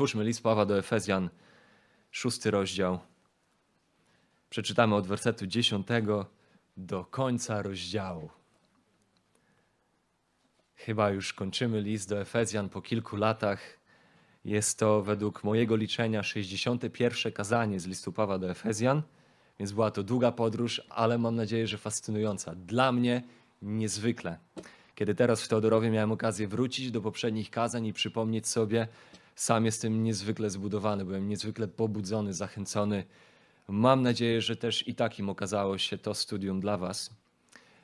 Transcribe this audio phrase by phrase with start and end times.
[0.00, 1.30] Otwórzmy list Pawła do Efezjan,
[2.10, 2.98] szósty rozdział.
[4.50, 6.26] Przeczytamy od wersetu dziesiątego
[6.76, 8.30] do końca rozdziału.
[10.74, 13.60] Chyba już kończymy list do Efezjan po kilku latach.
[14.44, 17.32] Jest to według mojego liczenia 61.
[17.32, 19.02] kazanie z listu Pawła do Efezjan,
[19.58, 22.54] więc była to długa podróż, ale mam nadzieję, że fascynująca.
[22.54, 23.22] Dla mnie
[23.62, 24.38] niezwykle.
[24.94, 28.88] Kiedy teraz w Teodorowie miałem okazję wrócić do poprzednich kazań i przypomnieć sobie,
[29.40, 33.04] sam jestem niezwykle zbudowany, byłem niezwykle pobudzony, zachęcony.
[33.68, 37.10] Mam nadzieję, że też i takim okazało się to studium dla Was.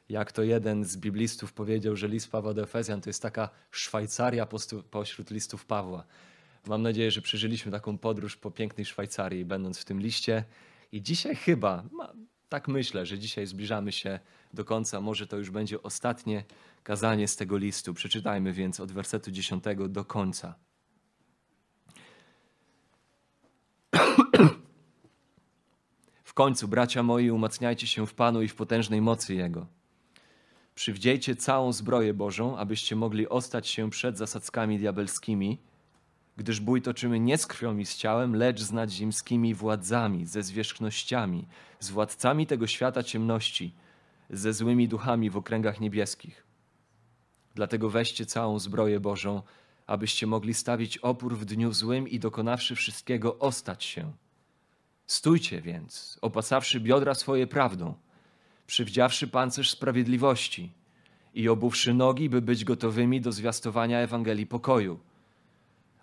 [0.09, 4.47] Jak to jeden z biblistów powiedział, że list Pawła do Efezjan to jest taka Szwajcaria
[4.91, 6.05] pośród listów Pawła.
[6.67, 10.45] Mam nadzieję, że przeżyliśmy taką podróż po pięknej Szwajcarii, będąc w tym liście.
[10.93, 11.85] I dzisiaj chyba,
[12.49, 14.21] tak myślę, że dzisiaj zbliżamy się
[14.55, 15.01] do końca.
[15.01, 16.45] Może to już będzie ostatnie
[16.83, 17.95] kazanie z tego listu.
[17.95, 20.55] Przeczytajmy więc od wersetu 10 do końca.
[26.25, 29.67] W końcu, bracia moi, umacniajcie się w Panu i w potężnej mocy Jego.
[30.75, 35.59] Przywdziejcie całą zbroję Bożą, abyście mogli ostać się przed zasadzkami diabelskimi,
[36.37, 41.47] gdyż bój toczymy nie z krwią i z ciałem, lecz z nadziemskimi władzami, ze zwierzchnościami,
[41.81, 43.75] z władcami tego świata ciemności,
[44.31, 46.47] ze złymi duchami w okręgach niebieskich.
[47.55, 49.43] Dlatego weźcie całą zbroję Bożą,
[49.87, 54.13] abyście mogli stawić opór w dniu złym i dokonawszy wszystkiego ostać się.
[55.07, 57.95] Stójcie więc, opasawszy biodra swoje prawdą,
[58.67, 60.73] przywdziawszy pancerz sprawiedliwości
[61.35, 65.01] i obuwszy nogi, by być gotowymi do zwiastowania Ewangelii pokoju.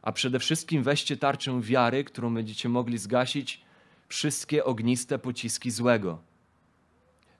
[0.01, 3.61] A przede wszystkim weźcie tarczę wiary, którą będziecie mogli zgasić
[4.07, 6.21] wszystkie ogniste pociski złego.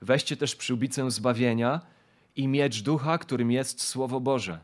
[0.02, 1.82] Weźcie też przyłbicę zbawienia
[2.36, 4.60] i miecz ducha, którym jest Słowo Boże.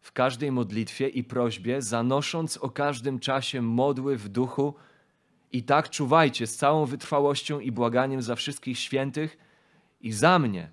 [0.00, 4.74] W każdej modlitwie i prośbie, zanosząc o każdym czasie modły w duchu,
[5.52, 9.38] i tak czuwajcie z całą wytrwałością i błaganiem za wszystkich świętych
[10.00, 10.70] i za mnie,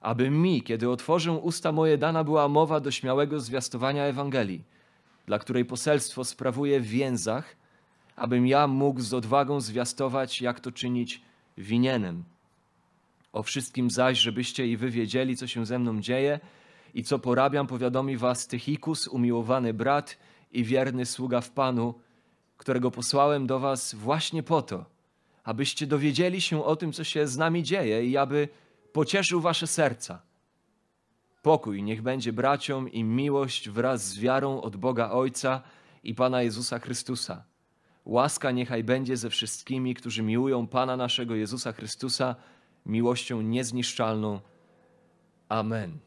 [0.00, 4.64] aby mi, kiedy otworzę usta moje, dana była mowa do śmiałego zwiastowania Ewangelii,
[5.26, 7.56] dla której poselstwo sprawuję w więzach,
[8.16, 11.22] abym ja mógł z odwagą zwiastować, jak to czynić
[11.58, 12.24] winienem.
[13.32, 16.40] O wszystkim zaś, żebyście i wy wiedzieli, co się ze mną dzieje
[16.94, 20.18] i co porabiam, powiadomi was Tychikus, umiłowany brat
[20.52, 21.94] i wierny sługa w Panu,
[22.62, 24.84] którego posłałem do was właśnie po to,
[25.44, 28.48] abyście dowiedzieli się o tym, co się z nami dzieje i aby
[28.92, 30.22] pocieszył wasze serca.
[31.42, 35.62] Pokój niech będzie braciom i miłość wraz z wiarą od Boga Ojca
[36.04, 37.44] i Pana Jezusa Chrystusa.
[38.04, 42.34] Łaska niechaj będzie ze wszystkimi, którzy miłują Pana naszego Jezusa Chrystusa
[42.86, 44.40] miłością niezniszczalną.
[45.48, 45.98] Amen.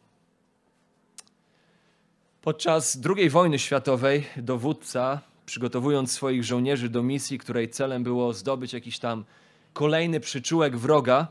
[2.41, 8.99] Podczas II wojny światowej dowódca przygotowując swoich żołnierzy do misji, której celem było zdobyć jakiś
[8.99, 9.25] tam
[9.73, 11.27] kolejny przyczółek wroga,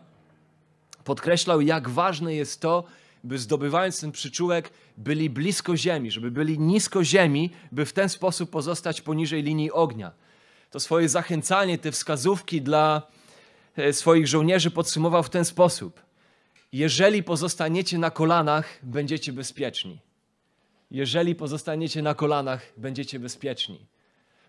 [1.04, 2.84] podkreślał, jak ważne jest to,
[3.24, 8.50] by zdobywając ten przyczółek, byli blisko ziemi, żeby byli nisko ziemi, by w ten sposób
[8.50, 10.12] pozostać poniżej linii ognia.
[10.70, 13.02] To swoje zachęcanie, te wskazówki dla
[13.76, 16.02] e, swoich żołnierzy podsumował w ten sposób.
[16.72, 20.00] Jeżeli pozostaniecie na kolanach, będziecie bezpieczni.
[20.90, 23.86] Jeżeli pozostaniecie na kolanach, będziecie bezpieczni.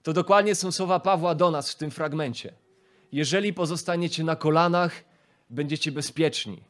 [0.06, 2.54] To dokładnie są słowa Pawła do nas w tym fragmencie.
[3.12, 5.04] Jeżeli pozostaniecie na kolanach,
[5.50, 6.64] będziecie bezpieczni.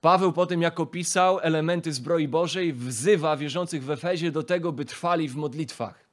[0.00, 4.84] Paweł po tym, jak opisał elementy zbroi Bożej, wzywa wierzących w Efezie do tego, by
[4.84, 6.04] trwali w modlitwach,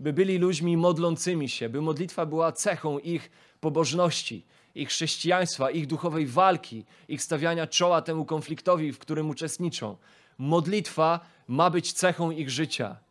[0.00, 6.26] by byli ludźmi modlącymi się, by modlitwa była cechą ich pobożności, ich chrześcijaństwa, ich duchowej
[6.26, 9.96] walki, ich stawiania czoła temu konfliktowi, w którym uczestniczą.
[10.38, 13.03] Modlitwa ma być cechą ich życia.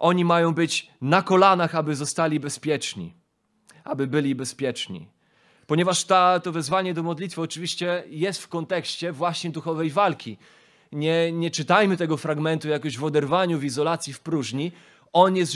[0.00, 3.14] Oni mają być na kolanach, aby zostali bezpieczni,
[3.84, 5.08] aby byli bezpieczni.
[5.66, 10.36] Ponieważ ta, to wezwanie do modlitwy oczywiście jest w kontekście właśnie duchowej walki.
[10.92, 14.72] Nie, nie czytajmy tego fragmentu jakoś w oderwaniu, w izolacji, w próżni.
[15.12, 15.52] On jest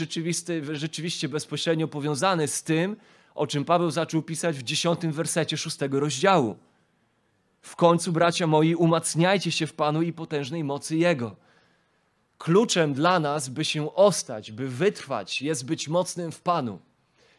[0.71, 2.95] rzeczywiście bezpośrednio powiązany z tym,
[3.35, 6.55] o czym Paweł zaczął pisać w dziesiątym wersecie szóstego rozdziału.
[7.61, 11.44] W końcu, bracia moi, umacniajcie się w Panu i potężnej mocy Jego.
[12.37, 16.79] Kluczem dla nas, by się ostać, by wytrwać, jest być mocnym w Panu.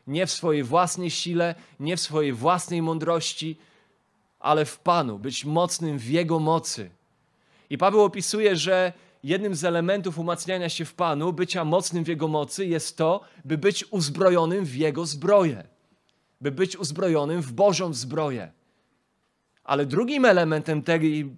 [0.07, 3.57] Nie w swojej własnej sile, nie w swojej własnej mądrości,
[4.41, 6.91] ale w Panu, być mocnym w Jego mocy.
[7.71, 8.93] I Paweł opisuje, że
[9.25, 13.59] jednym z elementów umacniania się w Panu, bycia mocnym w Jego mocy, jest to, by
[13.59, 15.65] być uzbrojonym w Jego zbroję,
[16.41, 18.53] by być uzbrojonym w Bożą zbroję.
[19.67, 20.83] Ale drugim elementem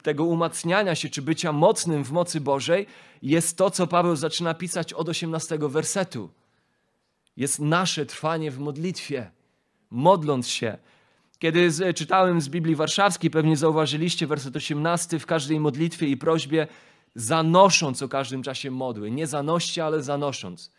[0.03, 2.87] tego umacniania się, czy bycia mocnym w mocy Bożej,
[3.23, 6.31] jest to, co Paweł zaczyna pisać od 18 wersetu.
[7.37, 9.31] jest nasze trwanie w modlitwie,
[9.91, 10.79] modląc się.
[11.39, 16.67] Kiedy z, czytałem z Biblii Warszawskiej, pewnie zauważyliście werset 18, w każdej modlitwie i prośbie
[17.15, 19.11] zanosząc o każdym czasie modły.
[19.11, 20.73] Nie zanoście, ale zanosząc.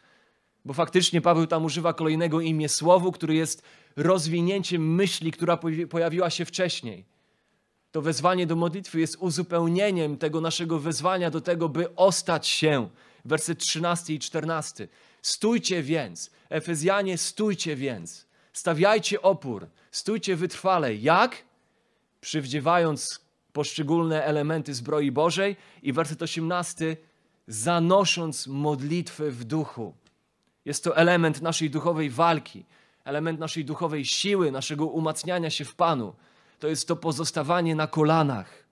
[0.66, 3.64] Bo faktycznie Paweł tam używa kolejnego imię słowu, który jest
[3.96, 5.58] rozwinięciem myśli, która
[5.90, 7.19] pojawiła się wcześniej.
[7.92, 12.90] To wezwanie do modlitwy jest uzupełnieniem tego naszego wezwania do tego, by ostać się.
[13.26, 14.88] Werset 13 i 14.
[15.22, 20.96] Stójcie więc, Efezjanie, stójcie więc, stawiajcie opór, stójcie wytrwale.
[20.96, 21.44] Jak?
[22.22, 23.20] Przywdziewając
[23.54, 26.98] poszczególne elementy zbroi Bożej i werset 18,
[27.48, 29.94] zanosząc modlitwy w duchu.
[30.66, 32.66] Jest to element naszej duchowej walki,
[33.04, 36.14] element naszej duchowej siły, naszego umacniania się w Panu.
[36.60, 38.70] To jest to pozostawanie na kolanach.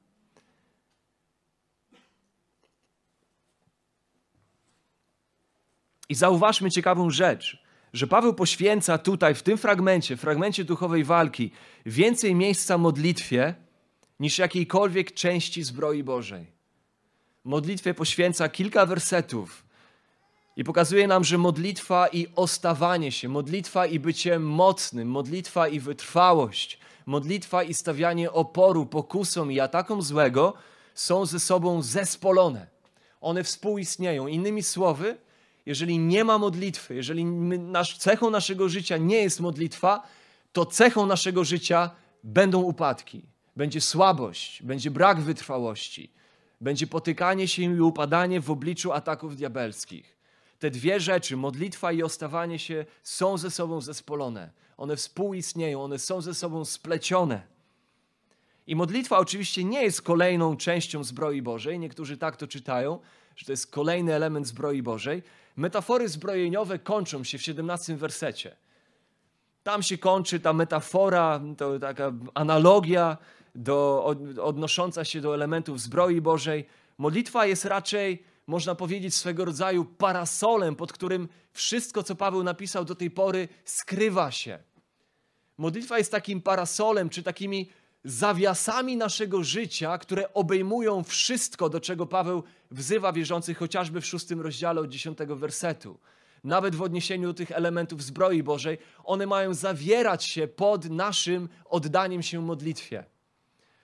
[6.09, 7.63] I zauważmy ciekawą rzecz,
[7.93, 11.51] że Paweł poświęca tutaj, w tym fragmencie, fragmencie duchowej walki,
[11.85, 13.55] więcej miejsca modlitwie
[14.19, 16.51] niż jakiejkolwiek części zbroi Bożej.
[17.43, 19.65] Modlitwie poświęca kilka wersetów
[20.55, 26.79] i pokazuje nam, że modlitwa i ostawanie się, modlitwa i bycie mocnym, modlitwa i wytrwałość,
[27.07, 30.53] modlitwa i stawianie oporu pokusom i atakom złego
[30.93, 32.67] są ze sobą zespolone.
[33.21, 34.27] One współistnieją.
[34.27, 35.17] Innymi słowy,
[35.65, 40.07] jeżeli nie ma modlitwy, jeżeli nasz, cechą naszego życia nie jest modlitwa,
[40.53, 41.91] to cechą naszego życia
[42.23, 43.21] będą upadki,
[43.55, 46.11] będzie słabość, będzie brak wytrwałości,
[46.61, 50.16] będzie potykanie się i upadanie w obliczu ataków diabelskich.
[50.59, 54.49] Te dwie rzeczy, modlitwa i ostawanie się, są ze sobą zespolone.
[54.77, 57.41] One współistnieją, one są ze sobą splecione.
[58.67, 61.79] I modlitwa oczywiście nie jest kolejną częścią zbroi Bożej.
[61.79, 62.99] Niektórzy tak to czytają,
[63.35, 65.23] że to jest kolejny element zbroi Bożej.
[65.55, 68.55] Metafory zbrojeniowe kończą się w 17 wersecie.
[69.63, 73.17] Tam się kończy ta metafora, to taka analogia
[73.55, 74.05] do,
[74.41, 76.65] odnosząca się do elementów zbroi Bożej.
[76.97, 82.95] Modlitwa jest raczej, można powiedzieć, swego rodzaju parasolem, pod którym wszystko, co Paweł napisał do
[82.95, 84.59] tej pory, skrywa się.
[85.57, 87.69] Modlitwa jest takim parasolem, czy takimi
[88.03, 94.81] zawiasami naszego życia, które obejmują wszystko, do czego Paweł wzywa wierzących, chociażby w szóstym rozdziale
[94.81, 95.99] od dziesiątego wersetu.
[96.43, 102.23] Nawet w odniesieniu do tych elementów zbroi Bożej, one mają zawierać się pod naszym oddaniem
[102.23, 103.03] się modlitwie.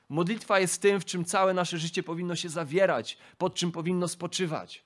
[0.09, 4.83] Modlitwa jest tym, w czym całe nasze życie powinno się zawierać, pod czym powinno spoczywać.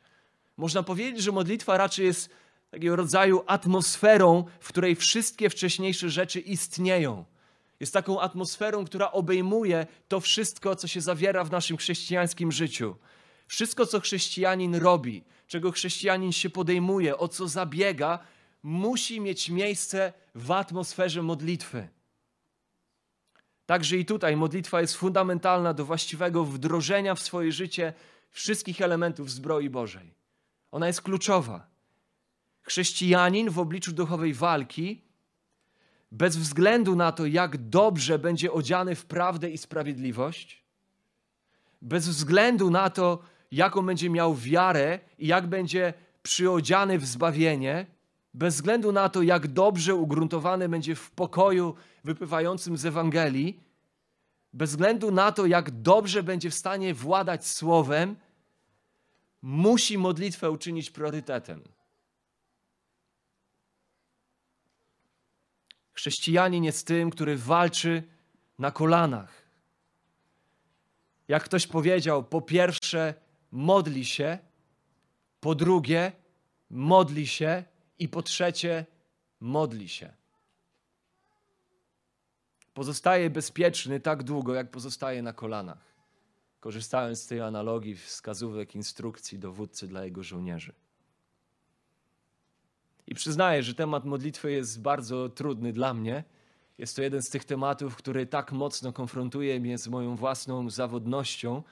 [0.57, 2.29] Można powiedzieć, że modlitwa raczej jest
[2.71, 7.25] takiego rodzaju atmosferą, w której wszystkie wcześniejsze rzeczy istnieją.
[7.79, 12.95] Jest taką atmosferą, która obejmuje to wszystko, co się zawiera w naszym chrześcijańskim życiu.
[13.47, 18.19] Wszystko, co chrześcijanin robi, czego chrześcijanin się podejmuje, o co zabiega,
[18.63, 21.87] musi mieć miejsce w atmosferze modlitwy.
[23.67, 27.93] Także i tutaj modlitwa jest fundamentalna do właściwego wdrożenia w swoje życie
[28.31, 30.13] wszystkich elementów zbroi Bożej.
[30.71, 31.67] Ona jest kluczowa.
[32.61, 35.01] Chrześcijanin w obliczu duchowej walki,
[36.11, 40.63] bez względu na to, jak dobrze będzie odziany w prawdę i sprawiedliwość,
[41.81, 43.19] bez względu na to,
[43.51, 45.93] jaką będzie miał wiarę i jak będzie
[46.24, 47.86] przyodziany w zbawienie,
[48.38, 53.60] bez względu na to, jak dobrze ugruntowany będzie w pokoju wypływającym z Ewangelii,
[54.53, 58.15] bez względu na to, jak dobrze będzie w stanie władać słowem,
[59.41, 61.63] musi modlitwę uczynić priorytetem.
[65.94, 68.03] Chrześcijanin jest tym, który walczy
[68.60, 69.48] na kolanach.
[71.27, 73.13] Jak ktoś powiedział, po pierwsze
[73.51, 74.38] modli się,
[75.39, 76.12] po drugie
[76.70, 77.63] modli się
[78.00, 78.86] i po trzecie
[79.39, 80.13] modli się.
[82.74, 85.96] Pozostaje bezpieczny tak długo, jak pozostaje na kolanach.
[86.60, 90.74] Korzystając z tej analogii wskazówek, instrukcji dowódcy dla jego żołnierzy.
[93.08, 96.24] I przyznaję, że temat modlitwy jest bardzo trudny dla mnie.
[96.77, 101.63] Jest to jeden z tych tematów, który tak mocno konfrontuje mnie z moją własną zawodnością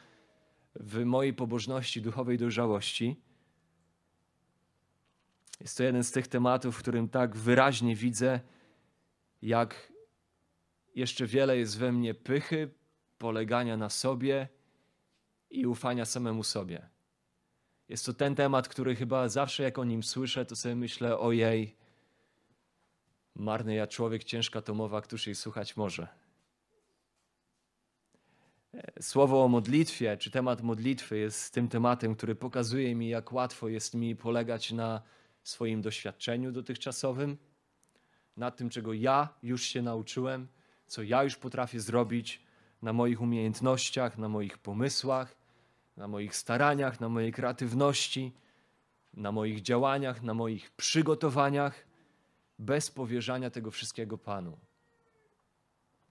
[0.75, 3.15] w mojej pobożności, duchowej dojrzałości.
[5.59, 8.39] Jest to jeden z tych tematów, w którym tak wyraźnie widzę,
[9.41, 9.93] jak
[10.95, 12.69] jeszcze wiele jest we mnie pychy,
[13.17, 14.47] polegania na sobie
[15.50, 16.89] i ufania samemu sobie.
[17.89, 21.75] Jest to ten temat, który chyba zawsze jak o nim słyszę, to sobie myślę, ojej,
[23.35, 26.07] marny ja człowiek, ciężka to mowa, któż jej słuchać może.
[29.01, 33.93] Słowo o modlitwie, czy temat modlitwy jest tym tematem, który pokazuje mi, jak łatwo jest
[33.93, 35.01] mi polegać na
[35.47, 37.37] swoim doświadczeniu dotychczasowym,
[38.37, 40.47] na tym, czego ja już się nauczyłem,
[40.87, 42.41] co ja już potrafię zrobić,
[42.81, 45.35] na moich umiejętnościach, na moich pomysłach,
[45.97, 48.33] na moich staraniach, na mojej kreatywności,
[49.13, 51.85] na moich działaniach, na moich przygotowaniach,
[52.59, 54.57] bez powierzania tego wszystkiego Panu.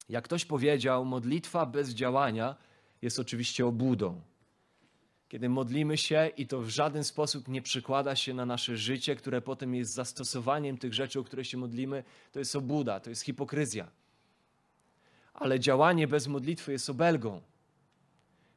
[0.08, 2.56] Jak ktoś powiedział, modlitwa bez działania
[3.02, 4.20] jest oczywiście obłudą.
[5.28, 9.40] Kiedy modlimy się i to w żaden sposób nie przykłada się na nasze życie, które
[9.40, 13.90] potem jest zastosowaniem tych rzeczy, o które się modlimy, to jest obłuda, to jest hipokryzja.
[15.34, 17.40] Ale działanie bez modlitwy jest obelgą.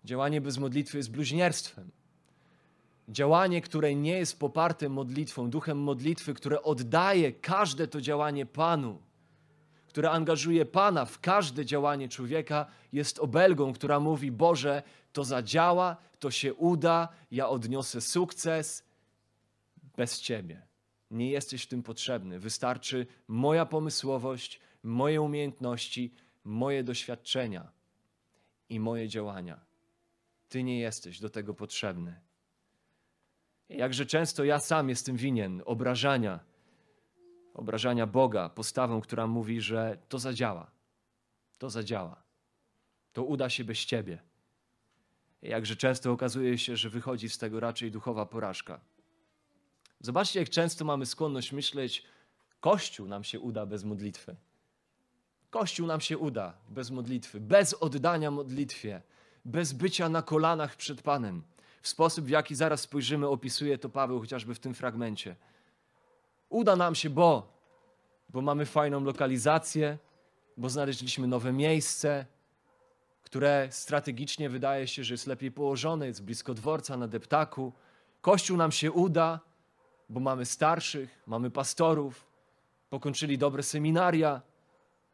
[0.05, 1.91] Działanie bez modlitwy jest bluźnierstwem.
[3.09, 9.01] Działanie, które nie jest poparte modlitwą, duchem modlitwy, które oddaje każde to działanie Panu,
[9.87, 14.83] które angażuje Pana w każde działanie człowieka, jest obelgą, która mówi: Boże,
[15.17, 18.83] to zadziała, to się uda, ja odniosę sukces
[19.95, 20.67] bez Ciebie.
[21.11, 22.39] Nie jesteś w tym potrzebny.
[22.39, 27.71] Wystarczy moja pomysłowość, moje umiejętności, moje doświadczenia
[28.69, 29.59] i moje działania.
[30.49, 32.21] Ty nie jesteś do tego potrzebny.
[33.69, 36.39] Jakże często ja sam jestem winien obrażania,
[37.53, 40.71] obrażania Boga postawą, która mówi, że to zadziała,
[41.57, 42.23] to zadziała,
[43.13, 44.26] to uda się bez Ciebie.
[45.41, 48.79] Jakże często okazuje się, że wychodzi z tego raczej duchowa porażka.
[49.99, 52.03] Zobaczcie, jak często mamy skłonność myśleć,
[52.59, 54.35] Kościół nam się uda bez modlitwy.
[55.49, 59.01] Kościół nam się uda bez modlitwy, bez oddania modlitwie,
[59.45, 61.43] bez bycia na kolanach przed Panem.
[61.81, 65.35] W sposób, w jaki zaraz spojrzymy, opisuje to Paweł chociażby w tym fragmencie.
[66.49, 67.53] Uda nam się, bo,
[68.29, 69.97] bo mamy fajną lokalizację,
[70.57, 72.25] bo znaleźliśmy nowe miejsce,
[73.27, 77.73] które strategicznie wydaje się, że jest lepiej położone, jest blisko dworca na deptaku.
[78.21, 79.39] Kościół nam się uda,
[80.09, 82.27] bo mamy starszych, mamy pastorów,
[82.89, 84.41] pokończyli dobre seminaria.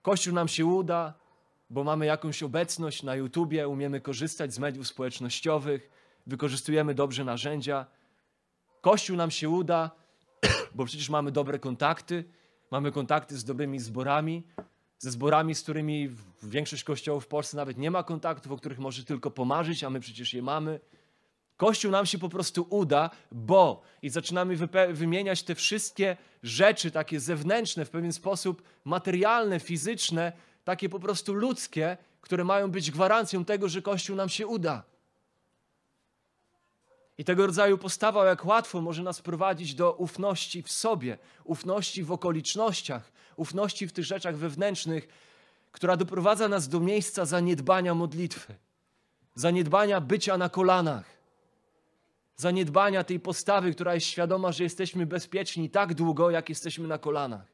[0.02, 1.14] Kościół nam się uda,
[1.70, 5.90] bo mamy jakąś obecność na YouTubie, umiemy korzystać z mediów społecznościowych,
[6.28, 7.86] wykorzystujemy dobrze narzędzia.
[8.82, 9.92] Kościół nam się uda,
[10.76, 12.24] bo przecież mamy dobre kontakty,
[12.72, 14.44] mamy kontakty z dobrymi zborami,
[15.04, 16.10] ze zborami, z którymi
[16.44, 20.00] większość kościołów w Polsce nawet nie ma kontaktów, o których może tylko pomarzyć, a my
[20.00, 20.80] przecież je mamy.
[21.58, 24.58] Kościół nam się po prostu uda, bo i zaczynamy
[24.94, 30.32] wymieniać te wszystkie rzeczy takie zewnętrzne, w pewien sposób materialne, fizyczne,
[30.64, 34.84] takie po prostu ludzkie, które mają być gwarancją tego, że Kościół nam się uda.
[37.18, 42.12] I tego rodzaju postawa, jak łatwo może nas prowadzić do ufności w sobie, ufności w
[42.12, 45.08] okolicznościach, ufności w tych rzeczach wewnętrznych,
[45.72, 48.56] która doprowadza nas do miejsca zaniedbania modlitwy,
[49.36, 51.06] zaniedbania bycia na kolanach,
[52.36, 57.54] zaniedbania tej postawy, która jest świadoma, że jesteśmy bezpieczni tak długo, jak jesteśmy na kolanach.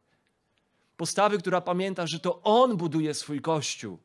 [0.97, 3.97] Postawy, która pamięta, że to On buduje swój kościół.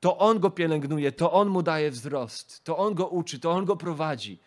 [0.00, 3.64] To On go pielęgnuje, to On mu daje wzrost, to On go uczy, to On
[3.64, 4.38] go prowadzi.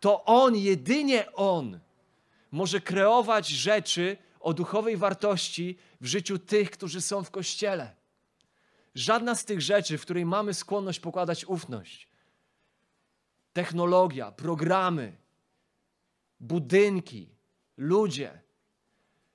[0.00, 1.78] To On, jedynie On,
[2.50, 7.96] może kreować rzeczy o duchowej wartości w życiu tych, którzy są w kościele.
[8.94, 12.08] Żadna z tych rzeczy, w której mamy skłonność pokładać ufność,
[13.52, 15.16] technologia, programy,
[16.40, 17.28] budynki,
[17.76, 18.40] ludzie,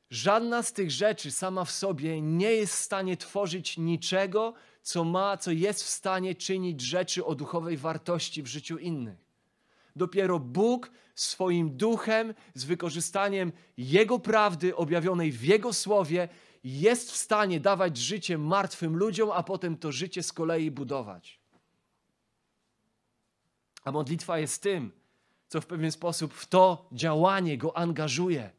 [0.09, 5.37] żadna z tych rzeczy sama w sobie nie jest w stanie tworzyć niczego, co ma,
[5.37, 9.24] co jest w stanie czynić rzeczy o duchowej wartości w życiu innych.
[9.95, 16.29] Dopiero Bóg swoim duchem, z wykorzystaniem Jego prawdy objawionej w Jego słowie,
[16.63, 21.39] jest w stanie dawać życie martwym ludziom, a potem to życie z kolei budować.
[23.83, 24.91] A modlitwa jest tym,
[25.47, 28.51] co w pewien sposób w to działanie go angażuje.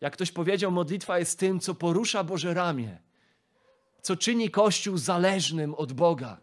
[0.00, 3.00] Jak ktoś powiedział, modlitwa jest tym, co porusza Boże ramię,
[4.02, 6.40] co czyni Kościół zależnym od Boga,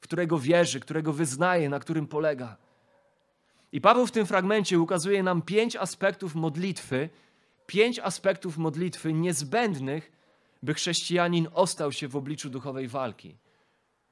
[0.00, 2.56] którego wierzy, którego wyznaje, na którym polega.
[3.72, 7.08] I Paweł w tym fragmencie ukazuje nam pięć aspektów modlitwy,
[7.66, 10.12] pięć aspektów modlitwy niezbędnych,
[10.62, 13.36] by chrześcijanin ostał się w obliczu duchowej walki.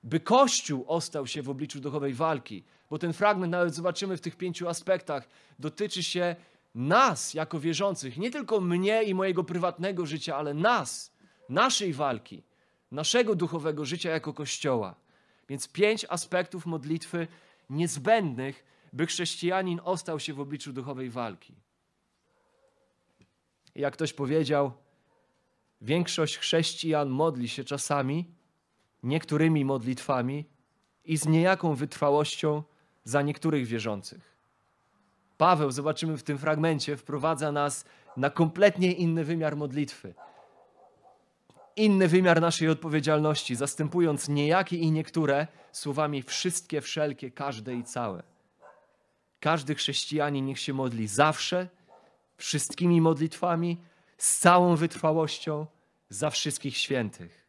[0.03, 4.37] By Kościół ostał się w obliczu duchowej walki, bo ten fragment, nawet zobaczymy w tych
[4.37, 6.37] pięciu aspektach, dotyczy się
[6.75, 11.13] nas jako wierzących, nie tylko mnie i mojego prywatnego życia, ale nas,
[11.49, 12.43] naszej walki,
[12.91, 14.95] naszego duchowego życia jako Kościoła.
[15.49, 17.27] Więc pięć aspektów modlitwy
[17.71, 21.55] niezbędnych, by chrześcijanin ostał się w obliczu duchowej walki.
[23.75, 24.73] Jak ktoś powiedział,
[25.81, 28.35] większość chrześcijan modli się czasami
[29.03, 30.45] niektórymi modlitwami
[31.05, 32.63] i z niejaką wytrwałością
[33.05, 34.37] za niektórych wierzących.
[35.39, 37.85] Paweł, zobaczymy w tym fragmencie, wprowadza nas
[38.17, 40.15] na kompletnie inny wymiar modlitwy.
[41.77, 48.34] Inny wymiar naszej odpowiedzialności, zastępując niejaki i niektóre słowami wszystkie, wszelkie, każde i całe.
[49.45, 51.69] Każdy chrześcijanin niech się modli zawsze,
[52.37, 53.79] wszystkimi modlitwami,
[54.19, 55.67] z całą wytrwałością,
[56.09, 57.47] za wszystkich świętych.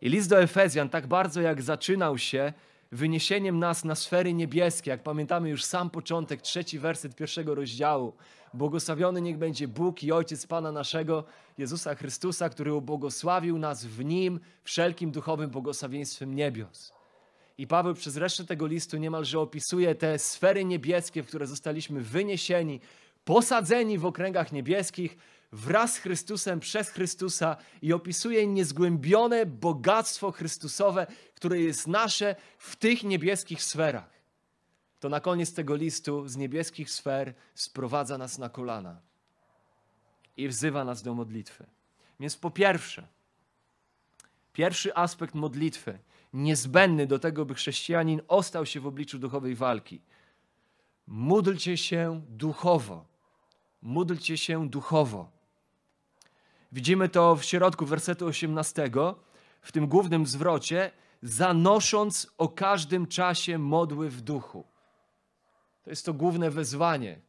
[0.00, 2.52] I list do Efezjan, tak bardzo jak zaczynał się
[2.92, 8.12] wyniesieniem nas na sfery niebieskie, jak pamiętamy już sam początek, trzeci werset pierwszego rozdziału.
[8.54, 11.24] Błogosławiony niech będzie Bóg i Ojciec Pana naszego,
[11.58, 16.97] Jezusa Chrystusa, który ubłogosławił nas w Nim wszelkim duchowym błogosławieństwem niebios.
[17.58, 22.80] I Paweł przez resztę tego listu niemalże opisuje te sfery niebieskie, w które zostaliśmy wyniesieni,
[23.24, 25.16] posadzeni w okręgach niebieskich,
[25.52, 33.02] wraz z Chrystusem, przez Chrystusa i opisuje niezgłębione bogactwo Chrystusowe, które jest nasze w tych
[33.02, 34.10] niebieskich sferach.
[35.00, 39.00] To na koniec tego listu z niebieskich sfer sprowadza nas na kolana
[40.36, 41.66] i wzywa nas do modlitwy.
[42.20, 43.06] Więc po pierwsze,
[44.52, 45.98] pierwszy aspekt modlitwy,
[46.38, 50.00] niezbędny do tego, by chrześcijanin ostał się w obliczu duchowej walki.
[51.06, 53.04] Módlcie się duchowo.
[53.82, 55.30] Módlcie się duchowo.
[56.72, 58.90] Widzimy to w środku wersetu 18,
[59.62, 60.90] w tym głównym zwrocie,
[61.22, 64.64] zanosząc o każdym czasie modły w duchu.
[65.82, 67.20] To jest to główne wezwanie.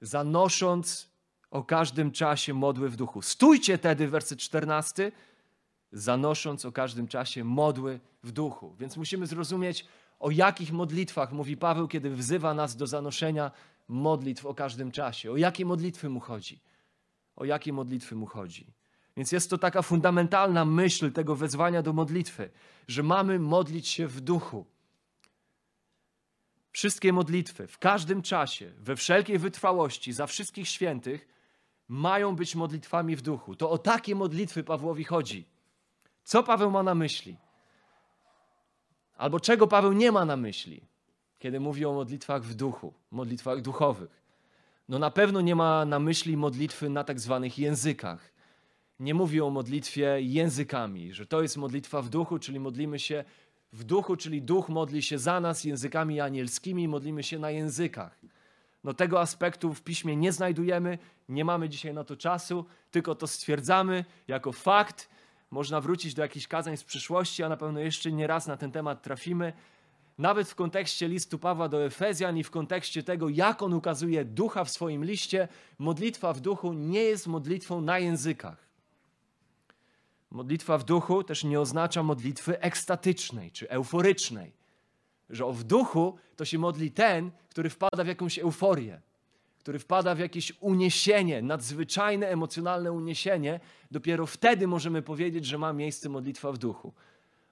[0.00, 1.10] Zanosząc
[1.50, 3.22] o każdym czasie modły w duchu.
[3.22, 5.12] Stójcie tedy, werset 14,
[5.94, 8.74] zanosząc o każdym czasie modły w duchu.
[8.78, 9.86] Więc musimy zrozumieć,
[10.20, 13.50] o jakich modlitwach mówi Paweł, kiedy wzywa nas do zanoszenia
[13.88, 15.32] modlitw o każdym czasie.
[15.32, 16.60] O jakie modlitwy mu chodzi?
[17.36, 18.66] O jakie modlitwy mu chodzi?
[19.16, 22.50] Więc jest to taka fundamentalna myśl tego wezwania do modlitwy,
[22.88, 24.66] że mamy modlić się w duchu.
[26.72, 31.28] Wszystkie modlitwy w każdym czasie, we wszelkiej wytrwałości, za wszystkich świętych,
[31.88, 33.56] mają być modlitwami w duchu.
[33.56, 35.53] To o takie modlitwy Pawłowi chodzi.
[36.24, 37.36] Co Paweł ma na myśli?
[39.16, 40.80] Albo czego Paweł nie ma na myśli,
[41.38, 44.24] kiedy mówi o modlitwach w duchu, modlitwach duchowych?
[44.88, 48.32] No na pewno nie ma na myśli modlitwy na tak zwanych językach.
[49.00, 53.24] Nie mówi o modlitwie językami, że to jest modlitwa w duchu, czyli modlimy się
[53.72, 58.20] w duchu, czyli duch modli się za nas językami anielskimi, modlimy się na językach.
[58.84, 63.26] No tego aspektu w piśmie nie znajdujemy, nie mamy dzisiaj na to czasu, tylko to
[63.26, 65.13] stwierdzamy jako fakt.
[65.54, 68.72] Można wrócić do jakichś kazań z przyszłości, a na pewno jeszcze nie raz na ten
[68.72, 69.52] temat trafimy.
[70.18, 74.64] Nawet w kontekście listu Pawła do Efezjan i w kontekście tego, jak on ukazuje ducha
[74.64, 78.68] w swoim liście, modlitwa w duchu nie jest modlitwą na językach.
[80.30, 84.52] Modlitwa w duchu też nie oznacza modlitwy ekstatycznej czy euforycznej.
[85.30, 89.00] Że w duchu to się modli ten, który wpada w jakąś euforię,
[89.64, 93.60] który wpada w jakieś uniesienie, nadzwyczajne emocjonalne uniesienie.
[93.90, 96.92] Dopiero wtedy możemy powiedzieć, że ma miejsce modlitwa w duchu.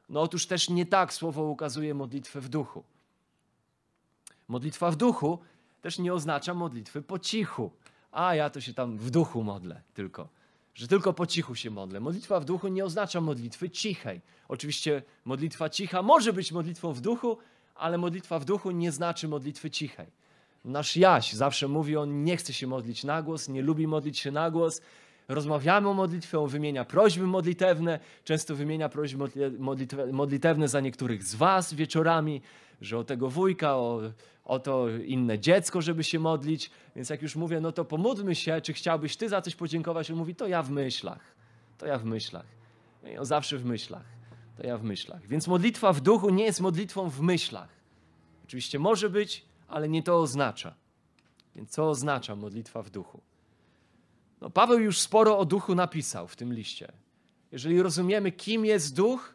[0.09, 2.85] No otóż też nie tak słowo ukazuje modlitwę w duchu.
[4.48, 5.38] Modlitwa w duchu
[5.81, 7.70] też nie oznacza modlitwy po cichu.
[8.11, 10.29] A ja to się tam w duchu modlę tylko
[10.75, 12.01] że tylko po cichu się modlę.
[12.01, 14.20] Modlitwa w duchu nie oznacza modlitwy cichej.
[14.48, 17.38] Oczywiście modlitwa cicha może być modlitwą w duchu,
[17.75, 20.22] ale modlitwa w duchu nie znaczy modlitwy cichej.
[20.64, 24.31] Nasz Jaś zawsze mówi, on nie chce się modlić na głos, nie lubi modlić się
[24.31, 24.81] na głos.
[25.29, 29.25] Rozmawiamy o modlitwie, on wymienia prośby modlitewne, często wymienia prośby
[30.12, 32.42] modlitewne za niektórych z Was wieczorami,
[32.81, 34.01] że o tego wujka, o,
[34.44, 36.70] o to inne dziecko, żeby się modlić.
[36.96, 40.11] Więc jak już mówię, no to pomódlmy się, czy chciałbyś Ty za coś podziękować?
[40.11, 41.35] On mówi, to ja w myślach.
[41.79, 42.46] To ja w myślach.
[43.03, 44.05] No I on zawsze w myślach.
[44.57, 45.27] To ja w myślach.
[45.27, 47.68] Więc modlitwa w duchu nie jest modlitwą w myślach.
[48.44, 50.75] Oczywiście może być, ale nie to oznacza.
[51.57, 53.21] Więc co oznacza modlitwa w duchu?
[54.41, 56.93] No, Paweł już sporo o duchu napisał w tym liście.
[57.53, 59.35] Jeżeli rozumiemy, kim jest duch,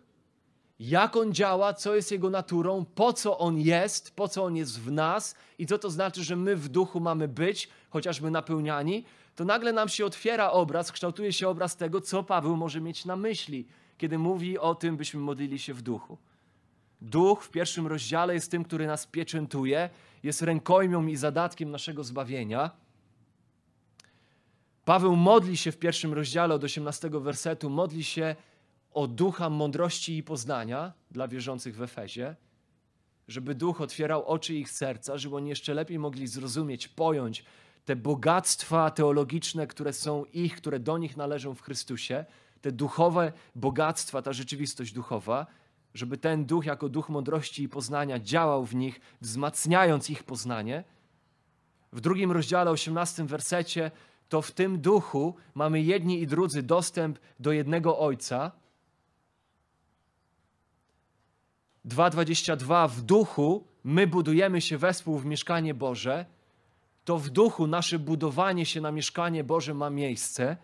[0.79, 4.79] jak on działa, co jest jego naturą, po co on jest, po co on jest
[4.79, 9.45] w nas i co to znaczy, że my w duchu mamy być, chociażby napełniani, to
[9.45, 13.67] nagle nam się otwiera obraz, kształtuje się obraz tego, co Paweł może mieć na myśli,
[13.97, 16.17] kiedy mówi o tym, byśmy modlili się w duchu.
[17.01, 19.89] Duch w pierwszym rozdziale jest tym, który nas pieczętuje,
[20.23, 22.71] jest rękojmią i zadatkiem naszego zbawienia.
[24.85, 28.35] Paweł modli się w pierwszym rozdziale od 18 wersetu, modli się
[28.93, 32.35] o ducha mądrości i poznania dla wierzących w Efezie,
[33.27, 37.43] żeby duch otwierał oczy ich serca, żeby oni jeszcze lepiej mogli zrozumieć, pojąć
[37.85, 42.25] te bogactwa teologiczne, które są ich, które do nich należą w Chrystusie,
[42.61, 45.47] te duchowe bogactwa, ta rzeczywistość duchowa,
[45.97, 50.83] żeby ten duch jako duch mądrości i poznania działał w nich, wzmacniając ich poznanie,
[51.93, 53.91] w drugim rozdziale, 18 wersecie,
[54.29, 58.51] to w tym duchu mamy jedni i drudzy dostęp do jednego Ojca.
[61.85, 66.25] 2:22 w duchu my budujemy się wespół w mieszkanie Boże.
[67.05, 70.57] To w duchu nasze budowanie się na mieszkanie Boże ma miejsce.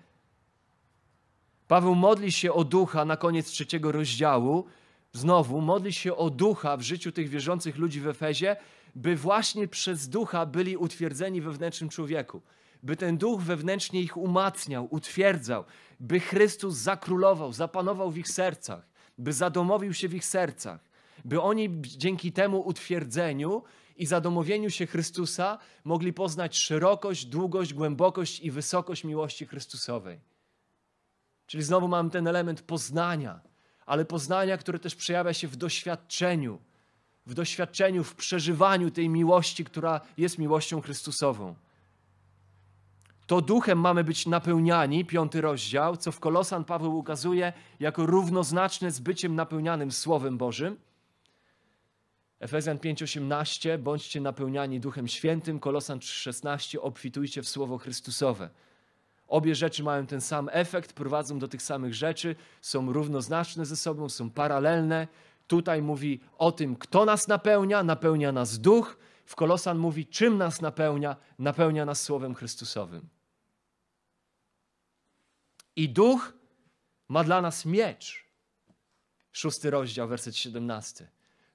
[1.67, 4.65] Paweł modli się o ducha na koniec trzeciego rozdziału.
[5.13, 8.55] Znowu modli się o ducha w życiu tych wierzących ludzi w Efezie,
[8.95, 12.41] by właśnie przez ducha byli utwierdzeni we wnętrznym człowieku.
[12.83, 15.63] By ten duch wewnętrznie ich umacniał, utwierdzał,
[15.99, 20.89] by Chrystus zakrólował, zapanował w ich sercach, by zadomowił się w ich sercach,
[21.25, 23.63] by oni dzięki temu utwierdzeniu
[23.97, 30.19] i zadomowieniu się Chrystusa mogli poznać szerokość, długość, głębokość i wysokość miłości Chrystusowej.
[31.47, 33.39] Czyli znowu mamy ten element poznania,
[33.85, 36.59] ale poznania, które też przejawia się w doświadczeniu,
[37.25, 41.55] w doświadczeniu, w przeżywaniu tej miłości, która jest miłością Chrystusową.
[43.27, 48.99] To duchem mamy być napełniani, piąty rozdział, co w Kolosan Paweł ukazuje jako równoznaczne z
[48.99, 50.77] byciem napełnianym Słowem Bożym.
[52.39, 58.49] Efezjan 5:18 bądźcie napełniani Duchem Świętym, Kolosan 3:16 obfitujcie w Słowo Chrystusowe.
[59.33, 64.09] Obie rzeczy mają ten sam efekt, prowadzą do tych samych rzeczy, są równoznaczne ze sobą,
[64.09, 65.07] są paralelne.
[65.47, 68.97] Tutaj mówi o tym, kto nas napełnia, napełnia nas duch.
[69.25, 73.07] W Kolosan mówi, czym nas napełnia, napełnia nas Słowem Chrystusowym.
[75.75, 76.33] I duch
[77.09, 78.25] ma dla nas miecz.
[79.31, 81.07] Szósty rozdział, werset 17.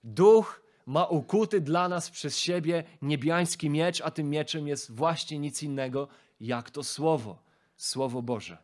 [0.04, 5.62] Duch ma ukuty dla nas przez siebie niebiański miecz, a tym mieczem jest właśnie nic
[5.62, 6.08] innego
[6.40, 7.47] jak to Słowo,
[7.78, 8.58] Słowo Boże.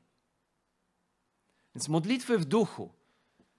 [1.75, 2.93] Więc modlitwy w duchu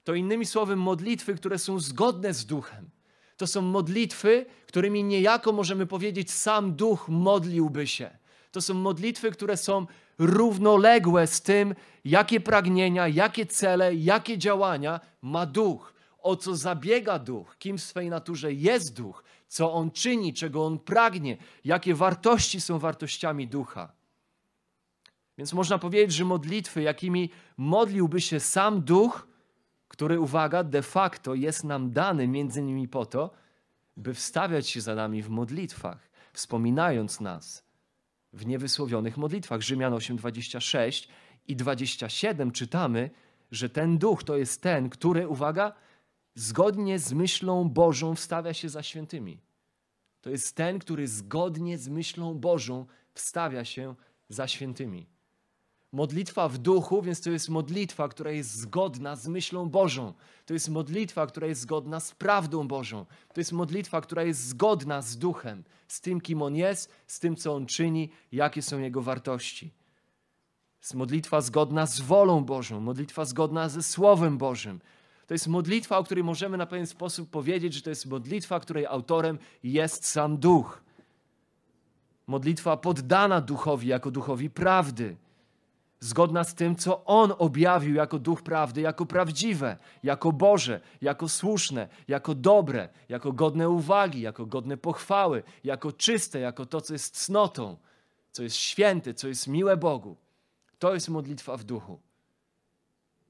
[0.04, 2.89] to innymi słowy modlitwy, które są zgodne z duchem.
[3.38, 8.18] To są modlitwy, którymi niejako możemy powiedzieć, sam duch modliłby się.
[8.52, 9.86] To są modlitwy, które są
[10.18, 17.58] równoległe z tym, jakie pragnienia, jakie cele, jakie działania ma duch, o co zabiega duch,
[17.58, 22.80] kim w swej naturze jest duch, co on czyni, czego on pragnie, jakie wartości są
[22.80, 23.94] wartościami ducha.
[25.38, 29.28] Więc można powiedzieć, że modlitwy, jakimi modliłby się sam duch,
[29.88, 33.32] który, uwaga, de facto jest nam dany między innymi po to,
[33.98, 37.65] by wstawiać się za nami w modlitwach, wspominając nas
[38.34, 39.62] w niewysłowionych modlitwach.
[39.62, 41.08] Rzymian 8, 26
[41.48, 43.10] i 27 czytamy,
[43.52, 45.74] że ten duch to jest ten, który, uwaga,
[46.36, 49.41] zgodnie z myślą Bożą wstawia się za świętymi.
[50.21, 53.95] To jest ten, który zgodnie z myślą Bożą wstawia się
[54.30, 55.14] za świętymi
[55.96, 60.14] modlitwa w duchu, więc to jest modlitwa, która jest zgodna z myślą Bożą.
[60.46, 63.06] To jest modlitwa, która jest zgodna z prawdą Bożą.
[63.34, 67.36] To jest modlitwa, która jest zgodna z duchem, z tym, kim on jest, z tym,
[67.36, 69.70] co on czyni, jakie są jego wartości.
[69.70, 74.80] To jest modlitwa zgodna z wolą Bożą, modlitwa zgodna ze Słowem Bożym.
[75.28, 78.86] To jest modlitwa, o której możemy na pewien sposób powiedzieć, że to jest modlitwa, której
[78.86, 80.82] autorem jest sam duch.
[82.28, 85.16] Modlitwa poddana duchowi jako duchowi prawdy
[86.00, 91.88] zgodna z tym, co On objawił jako duch prawdy, jako prawdziwe, jako Boże, jako słuszne,
[92.08, 97.78] jako dobre, jako godne uwagi, jako godne pochwały, jako czyste, jako to, co jest cnotą,
[98.32, 100.18] co jest święte, co jest miłe Bogu.
[100.80, 102.00] To jest modlitwa w duchu.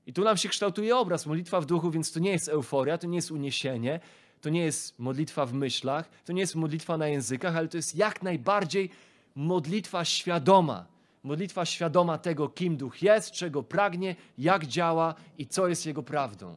[0.06, 3.08] I tu nam się kształtuje obraz modlitwa w duchu, więc to nie jest euforia, to
[3.08, 4.00] nie jest uniesienie,
[4.42, 7.96] to nie jest modlitwa w myślach, to nie jest modlitwa na językach, ale to jest
[7.96, 8.90] jak najbardziej
[9.36, 10.95] modlitwa świadoma
[11.26, 16.56] modlitwa świadoma tego, kim duch jest, czego pragnie, jak działa i co jest jego prawdą.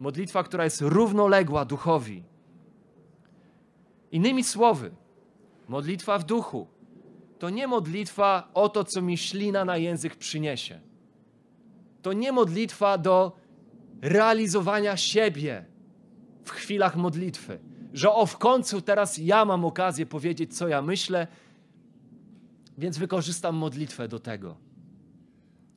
[0.00, 2.22] Modlitwa, która jest równoległa duchowi.
[4.12, 4.90] Innymi słowy,
[5.68, 6.66] modlitwa w duchu
[7.38, 10.80] to nie modlitwa o to, co mi ślina na język przyniesie.
[12.02, 13.32] To nie modlitwa do
[14.02, 15.64] realizowania siebie
[16.44, 17.58] w chwilach modlitwy,
[17.92, 21.26] że o w końcu teraz ja mam okazję powiedzieć, co ja myślę,
[22.78, 24.56] więc wykorzystam modlitwę do tego.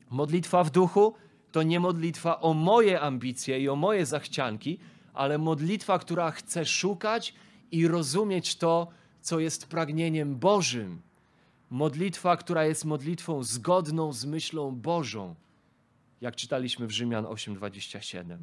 [0.09, 1.13] Modlitwa w duchu
[1.51, 4.79] to nie modlitwa o moje ambicje i o moje zachcianki,
[5.13, 7.33] ale modlitwa, która chce szukać
[7.71, 8.87] i rozumieć to,
[9.21, 11.01] co jest pragnieniem Bożym.
[11.69, 15.35] Modlitwa, która jest modlitwą zgodną z myślą Bożą,
[16.21, 18.37] jak czytaliśmy w Rzymian 8:27.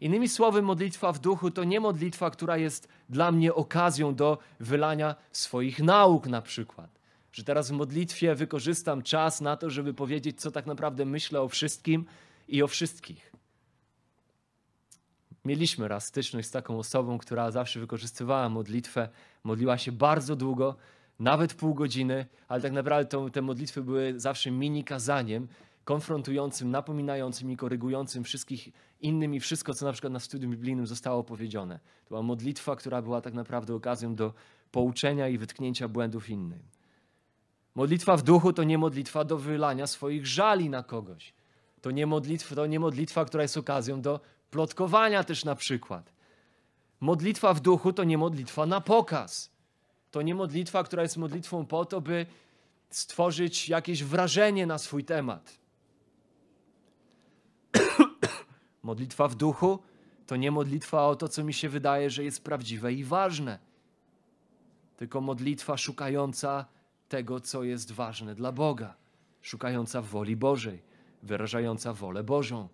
[0.00, 5.14] Innymi słowy, modlitwa w duchu to nie modlitwa, która jest dla mnie okazją do wylania
[5.32, 6.99] swoich nauk, na przykład
[7.32, 11.48] że teraz w modlitwie wykorzystam czas na to, żeby powiedzieć, co tak naprawdę myślę o
[11.48, 12.04] wszystkim
[12.48, 13.32] i o wszystkich.
[15.44, 19.08] Mieliśmy raz styczność z taką osobą, która zawsze wykorzystywała modlitwę,
[19.44, 20.76] modliła się bardzo długo,
[21.18, 25.48] nawet pół godziny, ale tak naprawdę to, te modlitwy były zawsze mini kazaniem,
[25.84, 28.68] konfrontującym, napominającym i korygującym wszystkich
[29.00, 31.78] innym i wszystko, co na przykład na studium biblijnym zostało powiedziane.
[32.04, 34.34] To była modlitwa, która była tak naprawdę okazją do
[34.70, 36.58] pouczenia i wytknięcia błędów innym.
[37.74, 41.34] Modlitwa w duchu to nie modlitwa do wylania swoich żali na kogoś.
[41.82, 46.12] To nie, modlitwa, to nie modlitwa, która jest okazją do plotkowania też na przykład.
[47.00, 49.50] Modlitwa w duchu to nie modlitwa na pokaz.
[50.10, 52.26] To nie modlitwa, która jest modlitwą po to, by
[52.90, 55.58] stworzyć jakieś wrażenie na swój temat.
[58.82, 59.78] modlitwa w duchu
[60.26, 63.58] to nie modlitwa o to, co mi się wydaje, że jest prawdziwe i ważne,
[64.96, 66.64] tylko modlitwa szukająca
[67.10, 68.94] tego, co jest ważne dla Boga,
[69.42, 70.82] szukająca woli Bożej,
[71.22, 72.68] wyrażająca wolę Bożą.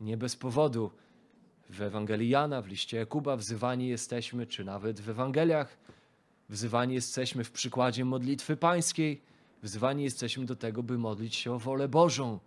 [0.00, 0.90] Nie bez powodu
[1.70, 5.78] w Ewangelii Jana, w liście Jakuba wzywani jesteśmy, czy nawet w Ewangeliach,
[6.48, 9.22] wzywani jesteśmy w przykładzie modlitwy pańskiej,
[9.62, 12.38] wzywani jesteśmy do tego, by modlić się o wolę Bożą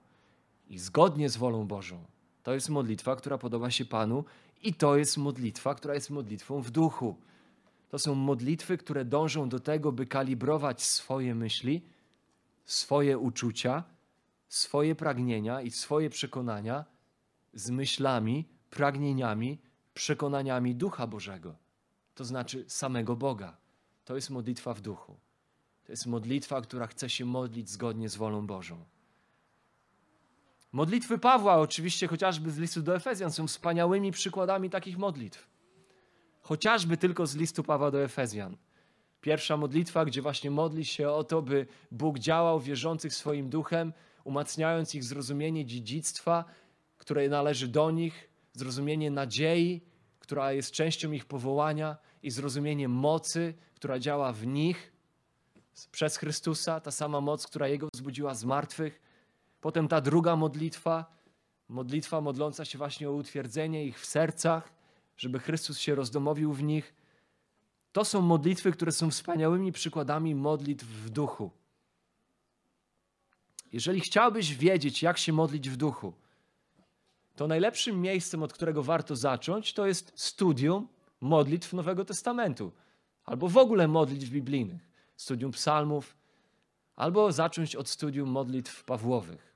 [0.69, 2.05] i zgodnie z wolą Bożą.
[2.43, 4.25] To jest modlitwa, która podoba się Panu
[4.63, 7.15] i to jest modlitwa, która jest modlitwą w duchu.
[7.91, 11.81] To są modlitwy, które dążą do tego, by kalibrować swoje myśli,
[12.65, 13.83] swoje uczucia,
[14.47, 16.85] swoje pragnienia i swoje przekonania
[17.53, 19.61] z myślami, pragnieniami,
[19.93, 21.55] przekonaniami Ducha Bożego.
[22.15, 23.57] To znaczy samego Boga.
[24.05, 25.17] To jest modlitwa w duchu.
[25.83, 28.85] To jest modlitwa, która chce się modlić zgodnie z wolą Bożą.
[30.71, 35.50] Modlitwy Pawła, oczywiście chociażby z listu do Efezjan, są wspaniałymi przykładami takich modlitw.
[36.41, 38.57] Chociażby tylko z listu Pawła do Efezjan.
[39.21, 44.95] Pierwsza modlitwa, gdzie właśnie modli się o to, by Bóg działał wierzących swoim duchem, umacniając
[44.95, 46.45] ich zrozumienie dziedzictwa,
[46.97, 49.81] które należy do nich, zrozumienie nadziei,
[50.19, 54.91] która jest częścią ich powołania i zrozumienie mocy, która działa w nich
[55.91, 59.01] przez Chrystusa, ta sama moc, która Jego wzbudziła z martwych.
[59.61, 61.05] Potem ta druga modlitwa,
[61.69, 64.80] modlitwa modląca się właśnie o utwierdzenie ich w sercach,
[65.21, 66.93] żeby Chrystus się rozdomowił w nich.
[67.91, 71.51] To są modlitwy, które są wspaniałymi przykładami modlitw w duchu.
[73.73, 76.13] Jeżeli chciałbyś wiedzieć, jak się modlić w duchu,
[77.35, 80.87] to najlepszym miejscem, od którego warto zacząć, to jest studium
[81.21, 82.71] modlitw Nowego Testamentu,
[83.25, 84.81] albo w ogóle modlitw biblijnych,
[85.15, 86.17] studium psalmów,
[86.95, 89.50] albo zacząć od studium modlitw Pawłowych.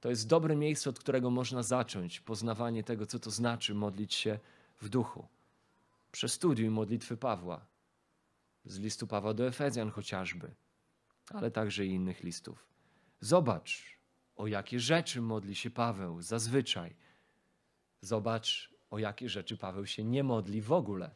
[0.00, 4.38] To jest dobre miejsce, od którego można zacząć poznawanie tego, co to znaczy modlić się
[4.80, 5.28] w duchu.
[6.12, 7.66] Przestudiuj modlitwy Pawła,
[8.64, 10.54] z listu Pawła do Efezjan chociażby,
[11.30, 12.66] ale także i innych listów.
[13.20, 13.98] Zobacz,
[14.36, 16.96] o jakie rzeczy modli się Paweł zazwyczaj.
[18.00, 21.10] Zobacz, o jakie rzeczy Paweł się nie modli w ogóle.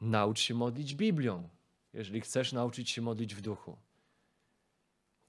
[0.00, 1.48] Naucz się modlić Biblią,
[1.92, 3.76] jeżeli chcesz nauczyć się modlić w duchu.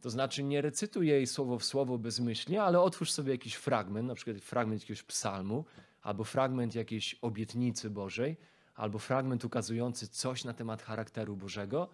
[0.04, 4.16] To znaczy nie recytuj jej słowo w słowo bezmyślnie, ale otwórz sobie jakiś fragment, na
[4.16, 5.66] przykład fragment jakiegoś psalmu,
[6.02, 8.38] albo fragment jakiejś obietnicy Bożej,
[8.76, 11.90] albo fragment ukazujący coś na temat charakteru Bożego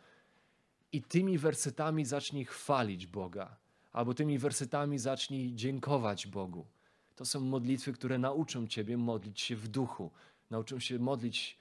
[0.92, 3.58] i tymi wersetami zacznij chwalić Boga,
[3.92, 6.66] albo tymi wersetami zacznij dziękować Bogu.
[7.16, 10.12] To są modlitwy, które nauczą Ciebie modlić się w duchu,
[10.50, 11.58] nauczą się modlić,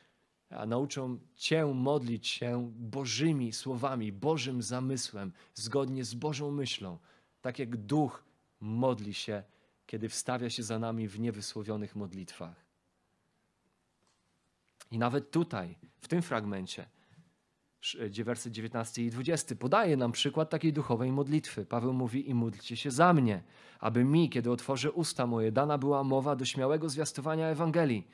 [0.51, 6.99] a nauczą Cię modlić się Bożymi słowami, Bożym zamysłem, zgodnie z Bożą myślą,
[7.41, 8.25] tak jak duch
[8.61, 9.43] modli się,
[9.87, 12.65] kiedy wstawia się za nami w niewysłowionych modlitwach.
[14.91, 16.87] I nawet tutaj, w tym fragmencie,
[18.25, 21.67] wersy 19 i 20 podaje nam przykład takiej duchowej modlitwy.
[21.67, 23.43] Paweł mówi: I módlcie się za mnie,
[23.81, 28.09] aby mi, kiedy otworzę usta moje, dana była mowa do śmiałego zwiastowania Ewangelii,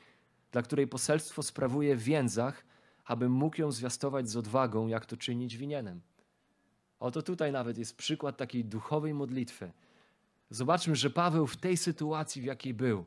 [0.55, 2.65] dla której poselstwo sprawuje w więzach,
[3.05, 6.01] abym mógł ją zwiastować z odwagą, jak to czynić winienem.
[6.99, 9.71] Oto tutaj nawet jest przykład takiej duchowej modlitwy.
[10.49, 13.05] Zobaczmy, że Paweł w tej sytuacji, w jakiej był,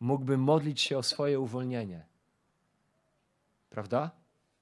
[0.00, 2.06] mógłby modlić się o swoje uwolnienie.
[3.70, 4.10] Prawda?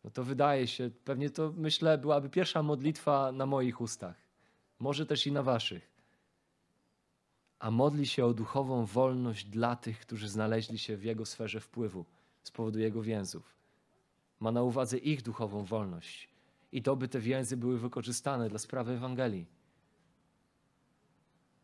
[0.04, 4.16] no to wydaje się, pewnie to myślę byłaby pierwsza modlitwa na moich ustach,
[4.78, 5.90] może też i na waszych.
[7.58, 12.04] A modli się o duchową wolność dla tych, którzy znaleźli się w jego sferze wpływu
[12.42, 13.56] z powodu jego więzów.
[14.40, 16.28] Ma na uwadze ich duchową wolność
[16.72, 19.46] i to, by te więzy były wykorzystane dla sprawy Ewangelii.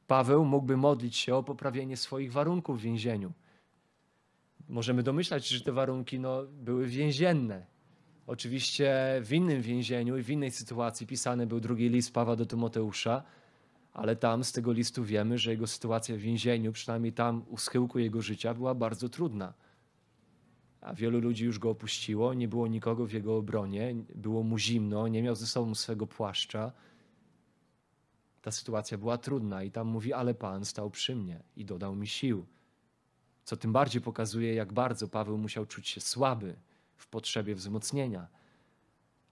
[0.07, 3.33] Paweł mógłby modlić się o poprawienie swoich warunków w więzieniu.
[4.69, 7.67] Możemy domyślać, że te warunki no, były więzienne,
[8.27, 13.23] Oczywiście w innym więzieniu i w innej sytuacji pisany był drugi list Pawła do Tymoteusza,
[13.95, 17.99] ale tam z tego listu wiemy, że jego sytuacja w więzieniu, przynajmniej tam u schyłku
[17.99, 19.55] jego życia, była bardzo trudna.
[20.81, 25.09] a wielu ludzi już go opuściło, nie było nikogo w jego obronie, było mu zimno,
[25.09, 26.73] nie miał ze sobą swego płaszcza.
[28.43, 32.07] Ta sytuacja była trudna i tam mówi, ale Pan stał przy mnie i dodał mi
[32.07, 32.47] sił.
[33.45, 36.57] Co tym bardziej pokazuje, jak bardzo Paweł musiał czuć się słaby
[36.97, 38.29] w potrzebie wzmocnienia.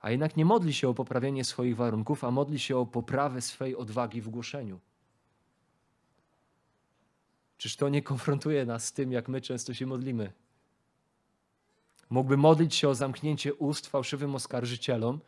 [0.03, 3.77] A jednak nie modli się o poprawienie swoich warunków, a modli się o poprawę swej
[3.77, 4.81] odwagi w głoszeniu.
[7.57, 10.33] Czyż to nie konfrontuje nas z tym, jak my często się modlimy?
[12.11, 15.21] Mógłby modlić się o zamknięcie ust fałszywym oskarżycielom,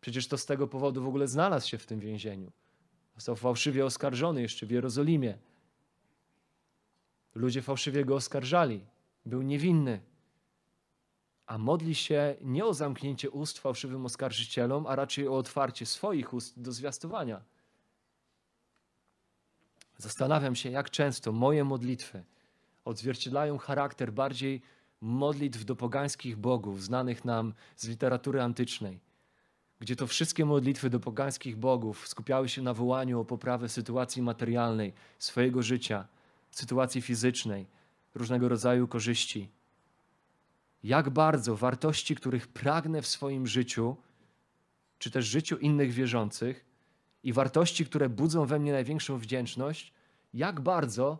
[0.00, 2.52] przecież to z tego powodu w ogóle znalazł się w tym więzieniu.
[3.14, 5.38] Został fałszywie oskarżony jeszcze w Jerozolimie.
[7.34, 8.80] Ludzie fałszywie go oskarżali.
[9.26, 10.00] Był niewinny.
[11.48, 16.60] A modli się nie o zamknięcie ust fałszywym oskarżycielom, a raczej o otwarcie swoich ust
[16.60, 17.40] do zwiastowania.
[19.96, 22.24] Zastanawiam się, jak często moje modlitwy
[22.84, 24.62] odzwierciedlają charakter bardziej
[25.00, 29.00] modlitw do pogańskich bogów, znanych nam z literatury antycznej,
[29.80, 34.92] gdzie to wszystkie modlitwy do pogańskich bogów skupiały się na wołaniu o poprawę sytuacji materialnej,
[35.18, 36.08] swojego życia,
[36.50, 37.66] sytuacji fizycznej,
[38.14, 39.57] różnego rodzaju korzyści.
[40.88, 43.96] Jak bardzo wartości, których pragnę w swoim życiu,
[44.98, 46.64] czy też życiu innych wierzących,
[47.22, 49.92] i wartości, które budzą we mnie największą wdzięczność,
[50.34, 51.18] jak bardzo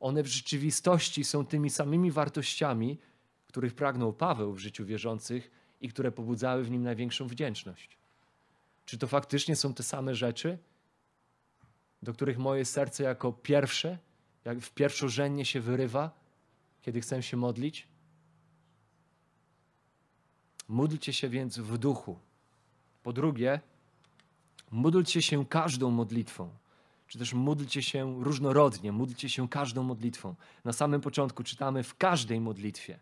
[0.00, 2.98] one w rzeczywistości są tymi samymi wartościami,
[3.46, 5.50] których pragnął Paweł w życiu wierzących
[5.80, 7.98] i które pobudzały w nim największą wdzięczność.
[8.84, 10.58] Czy to faktycznie są te same rzeczy,
[12.02, 13.98] do których moje serce jako pierwsze,
[14.44, 16.10] jak w pierwszorzędnie się wyrywa,
[16.82, 17.95] kiedy chcę się modlić?
[20.68, 22.18] Módlcie się więc w duchu.
[23.02, 23.60] Po drugie,
[24.70, 26.50] módlcie się każdą modlitwą,
[27.06, 30.34] czy też módlcie się różnorodnie, módlcie się każdą modlitwą.
[30.64, 32.98] Na samym początku czytamy w każdej modlitwie,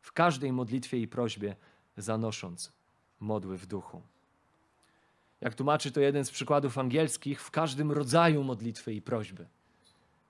[0.00, 1.56] w każdej modlitwie i prośbie
[1.96, 2.72] zanosząc
[3.20, 4.02] modły w duchu.
[5.40, 9.46] Jak tłumaczy to jeden z przykładów angielskich, w każdym rodzaju modlitwy i prośby.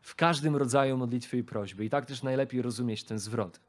[0.01, 1.85] W każdym rodzaju modlitwy i prośby.
[1.85, 3.61] I tak też najlepiej rozumieć ten zwrot.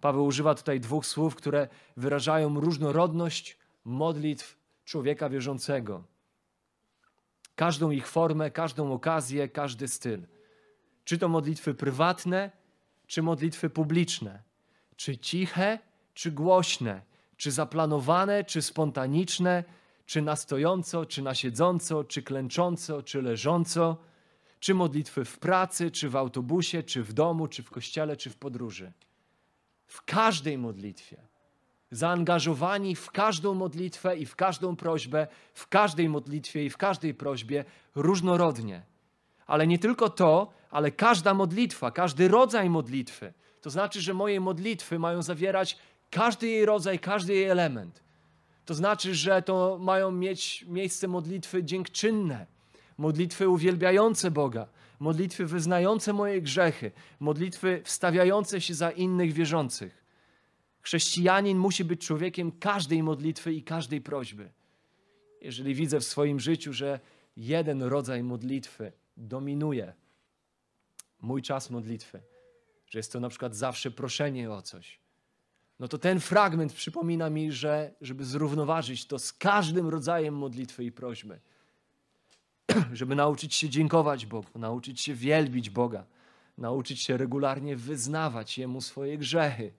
[0.00, 6.04] Paweł używa tutaj dwóch słów, które wyrażają różnorodność modlitw człowieka wierzącego.
[7.56, 10.26] Każdą ich formę, każdą okazję, każdy styl.
[11.04, 12.50] Czy to modlitwy prywatne,
[13.06, 14.42] czy modlitwy publiczne.
[14.96, 15.78] Czy ciche,
[16.14, 17.02] czy głośne.
[17.36, 19.64] Czy zaplanowane, czy spontaniczne.
[20.06, 23.96] Czy na stojąco, czy na siedząco, czy klęcząco, czy leżąco.
[24.60, 28.36] Czy modlitwy w pracy, czy w autobusie, czy w domu, czy w kościele, czy w
[28.36, 28.92] podróży
[29.86, 31.16] w każdej modlitwie,
[31.90, 37.64] zaangażowani w każdą modlitwę i w każdą prośbę, w każdej modlitwie i w każdej prośbie
[37.94, 38.82] różnorodnie.
[39.46, 43.32] Ale nie tylko to, ale każda modlitwa, każdy rodzaj modlitwy.
[43.60, 45.78] To znaczy, że moje modlitwy mają zawierać
[46.10, 48.02] każdy jej rodzaj, każdy jej element.
[48.64, 52.46] To znaczy, że to mają mieć miejsce modlitwy dziękczynne,
[52.98, 54.66] modlitwy uwielbiające Boga,
[54.98, 60.04] modlitwy wyznające moje grzechy, modlitwy wstawiające się za innych wierzących.
[60.80, 64.50] Chrześcijanin musi być człowiekiem każdej modlitwy i każdej prośby.
[65.40, 67.00] Jeżeli widzę w swoim życiu, że
[67.36, 69.92] jeden rodzaj modlitwy dominuje
[71.20, 72.22] mój czas modlitwy,
[72.86, 75.00] że jest to na przykład zawsze proszenie o coś,
[75.78, 80.92] no to ten fragment przypomina mi, że żeby zrównoważyć to z każdym rodzajem modlitwy i
[80.92, 81.40] prośby,
[82.92, 86.04] żeby nauczyć się dziękować Bogu, nauczyć się wielbić Boga,
[86.58, 89.72] nauczyć się regularnie wyznawać Jemu swoje grzechy.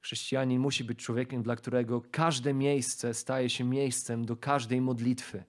[0.00, 5.44] Chrześcijanin musi być człowiekiem, dla którego każde miejsce staje się miejscem do każdej modlitwy.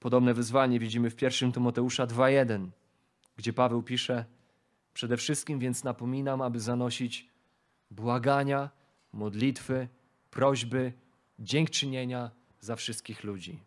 [0.00, 2.68] Podobne wyzwanie widzimy w 1 Tymoteusza 2:1,
[3.36, 4.24] gdzie Paweł pisze:
[4.94, 7.28] Przede wszystkim więc napominam, aby zanosić
[7.90, 8.70] błagania,
[9.16, 9.88] modlitwy,
[10.30, 10.92] prośby,
[11.38, 13.62] dziękczynienia za wszystkich ludzi.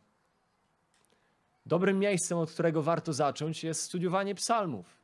[1.66, 4.98] Dobrym miejscem, od którego warto zacząć, jest studiowanie psalmów.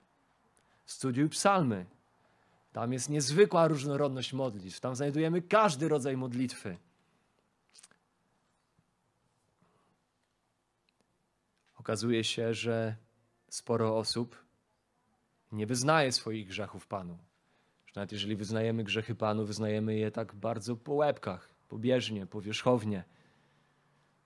[0.86, 1.86] Studiuj psalmy.
[2.74, 4.80] Tam jest niezwykła różnorodność modlitw.
[4.80, 6.78] Tam znajdujemy każdy rodzaj modlitwy.
[11.78, 12.96] Okazuje się, że
[13.50, 14.46] sporo osób
[15.52, 17.18] nie wyznaje swoich grzechów Panu.
[17.96, 23.04] Nawet jeżeli wyznajemy grzechy Panu, wyznajemy je tak bardzo po łebkach, pobieżnie, powierzchownie.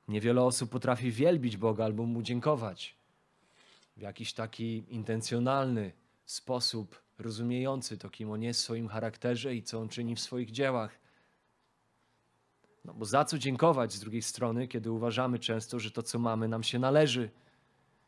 [0.07, 2.95] Niewiele osób potrafi wielbić Boga albo Mu dziękować
[3.97, 5.91] w jakiś taki intencjonalny
[6.26, 10.51] sposób, rozumiejący to, kim On jest w swoim charakterze i co On czyni w swoich
[10.51, 10.99] dziełach.
[12.86, 16.47] No bo za co dziękować z drugiej strony, kiedy uważamy często, że to, co mamy,
[16.47, 17.30] nam się należy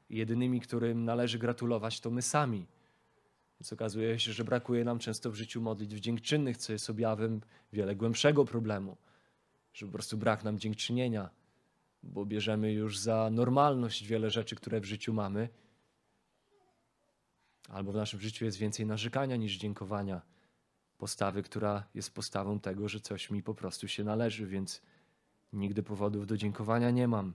[0.09, 2.65] I jedynymi, którym należy gratulować, to my sami.
[3.61, 7.41] Więc okazuje się, że brakuje nam często w życiu modlitw dziękczynnych, co jest objawem
[7.73, 8.97] wiele głębszego problemu.
[9.73, 11.29] Że po prostu brak nam dziękczynienia,
[12.03, 15.49] bo bierzemy już za normalność wiele rzeczy, które w życiu mamy.
[17.69, 20.21] Albo w naszym życiu jest więcej narzekania niż dziękowania.
[20.97, 24.81] Postawy, która jest postawą tego, że coś mi po prostu się należy, więc
[25.53, 27.33] nigdy powodów do dziękowania nie mam.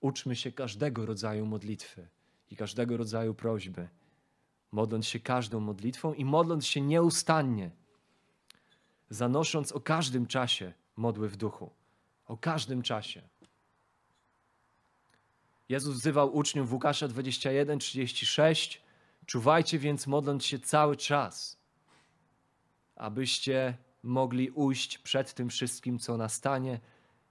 [0.00, 2.08] Uczmy się każdego rodzaju modlitwy
[2.50, 3.88] i każdego rodzaju prośby
[4.74, 7.70] modląc się każdą modlitwą i modląc się nieustannie,
[9.10, 11.70] zanosząc o każdym czasie modły w duchu.
[12.26, 13.22] O każdym czasie.
[15.68, 18.82] Jezus wzywał uczniów w Łukasza 21, 36.
[19.26, 21.58] Czuwajcie więc, modląc się cały czas,
[22.96, 26.80] abyście mogli ujść przed tym wszystkim, co nastanie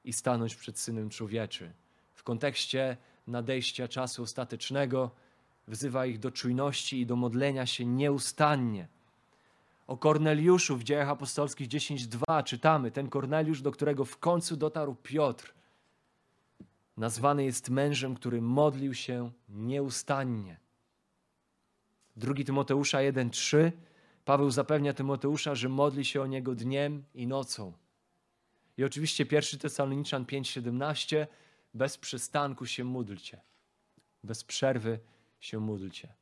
[0.04, 1.74] i stanąć przed Synem Człowieczy.
[2.14, 5.12] W kontekście nadejścia czasu ostatecznego,
[5.68, 8.88] Wzywa ich do czujności i do modlenia się nieustannie.
[9.88, 15.54] O Korneliuszu w dziejach apostolskich 10:2 czytamy: Ten Korneliusz, do którego w końcu dotarł Piotr,
[16.98, 20.58] nazwany jest mężem, który modlił się nieustannie.
[22.16, 23.72] Drugi Tymoteusza 1:3
[24.26, 27.74] Paweł zapewnia Tymoteusza, że modli się o niego dniem i nocą.
[28.78, 31.28] I oczywiście pierwszy Tesaloniczan 5:17
[31.74, 33.42] bez przystanku się módlcie.
[34.24, 35.00] Bez przerwy
[35.44, 36.14] się módlcie.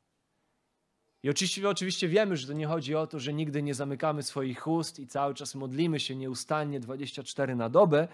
[1.22, 4.66] I oczywiście, oczywiście wiemy, że to nie chodzi o to, że nigdy nie zamykamy swoich
[4.66, 8.08] ust i cały czas modlimy się nieustannie 24 na dobę,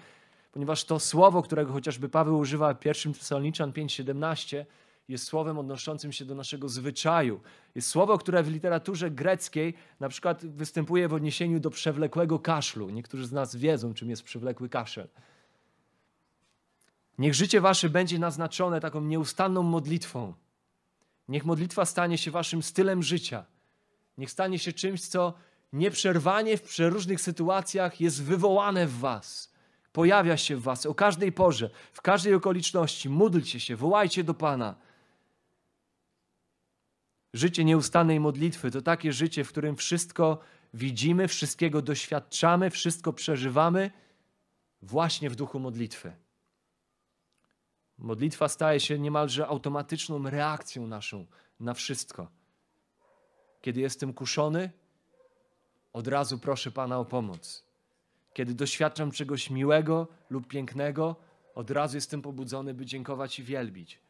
[0.52, 4.64] ponieważ to słowo, którego chociażby Paweł używa w 1 Tesaloniczan 5:17,
[5.08, 7.40] jest słowem odnoszącym się do naszego zwyczaju.
[7.74, 12.90] Jest słowo, które w literaturze greckiej na przykład występuje w odniesieniu do przewlekłego kaszlu.
[12.90, 15.08] Niektórzy z nas wiedzą, czym jest przewlekły kaszel.
[17.18, 20.34] Niech życie wasze będzie naznaczone taką nieustanną modlitwą.
[21.28, 23.44] Niech modlitwa stanie się waszym stylem życia.
[24.18, 25.34] Niech stanie się czymś, co
[25.72, 29.52] nieprzerwanie w przeróżnych sytuacjach jest wywołane w was.
[29.92, 33.08] Pojawia się w was o każdej porze, w każdej okoliczności.
[33.08, 34.74] Módlcie się, wołajcie do Pana.
[37.34, 40.38] Życie nieustannej modlitwy to takie życie, w którym wszystko
[40.74, 43.90] widzimy, wszystkiego doświadczamy, wszystko przeżywamy
[44.82, 46.12] właśnie w duchu modlitwy.
[47.98, 51.26] Modlitwa staje się niemalże automatyczną reakcją naszą
[51.60, 52.28] na wszystko.
[53.60, 54.70] Kiedy jestem kuszony,
[55.92, 57.64] od razu proszę Pana o pomoc.
[58.34, 61.16] Kiedy doświadczam czegoś miłego lub pięknego,
[61.54, 64.00] od razu jestem pobudzony, by dziękować i wielbić.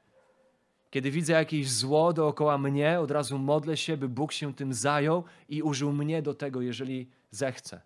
[0.91, 5.25] Kiedy widzę jakieś zło dookoła mnie, od razu modlę się, by Bóg się tym zajął
[5.49, 7.81] i użył mnie do tego, jeżeli zechce.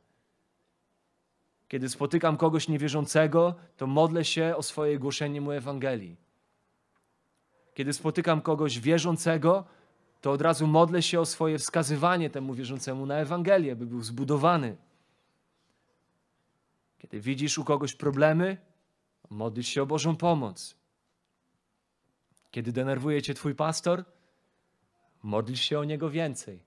[1.72, 6.16] Kiedy spotykam kogoś niewierzącego, to modlę się o swoje głoszenie mu Ewangelii.
[7.74, 9.64] Kiedy spotykam kogoś wierzącego,
[10.20, 14.76] to od razu modlę się o swoje wskazywanie temu wierzącemu na Ewangelię, by był zbudowany.
[16.98, 18.56] Kiedy widzisz u kogoś problemy,
[19.30, 20.76] modlisz się o Bożą pomoc.
[22.50, 24.04] Kiedy denerwuje cię twój pastor,
[25.22, 26.62] modlisz się o niego więcej.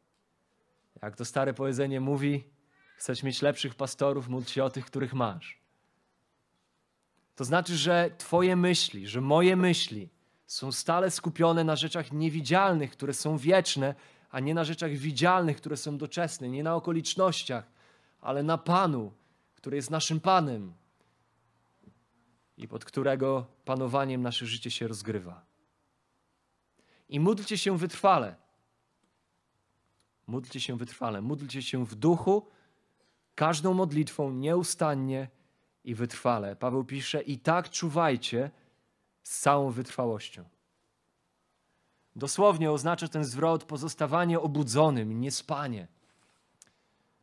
[1.01, 2.55] Jak to stare powiedzenie mówi,
[2.96, 5.60] Chcesz mieć lepszych pastorów, módl się o tych, których masz.
[7.36, 10.10] To znaczy, że Twoje myśli, że moje myśli
[10.48, 13.96] są stale skupione na rzeczach niewidzialnych, które są wieczne,
[14.32, 17.72] a nie na rzeczach widzialnych, które są doczesne, nie na okolicznościach,
[18.22, 19.14] ale na Panu,
[19.56, 20.74] który jest naszym Panem
[22.58, 25.46] i pod którego panowaniem nasze życie się rozgrywa.
[27.10, 28.36] I módlcie się wytrwale.
[30.28, 31.22] Módlcie się wytrwale.
[31.22, 32.48] Módlcie się w duchu
[33.36, 35.27] każdą modlitwą nieustannie
[35.83, 36.55] i wytrwale.
[36.55, 38.51] Paweł pisze: I tak czuwajcie
[39.23, 40.43] z całą wytrwałością.
[42.15, 45.88] Dosłownie oznacza ten zwrot pozostawanie obudzonym, niespanie.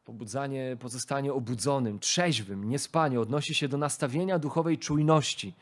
[0.04, 5.54] Pobudzanie, pozostanie obudzonym, trzeźwym, niespanie odnosi się do nastawienia duchowej czujności.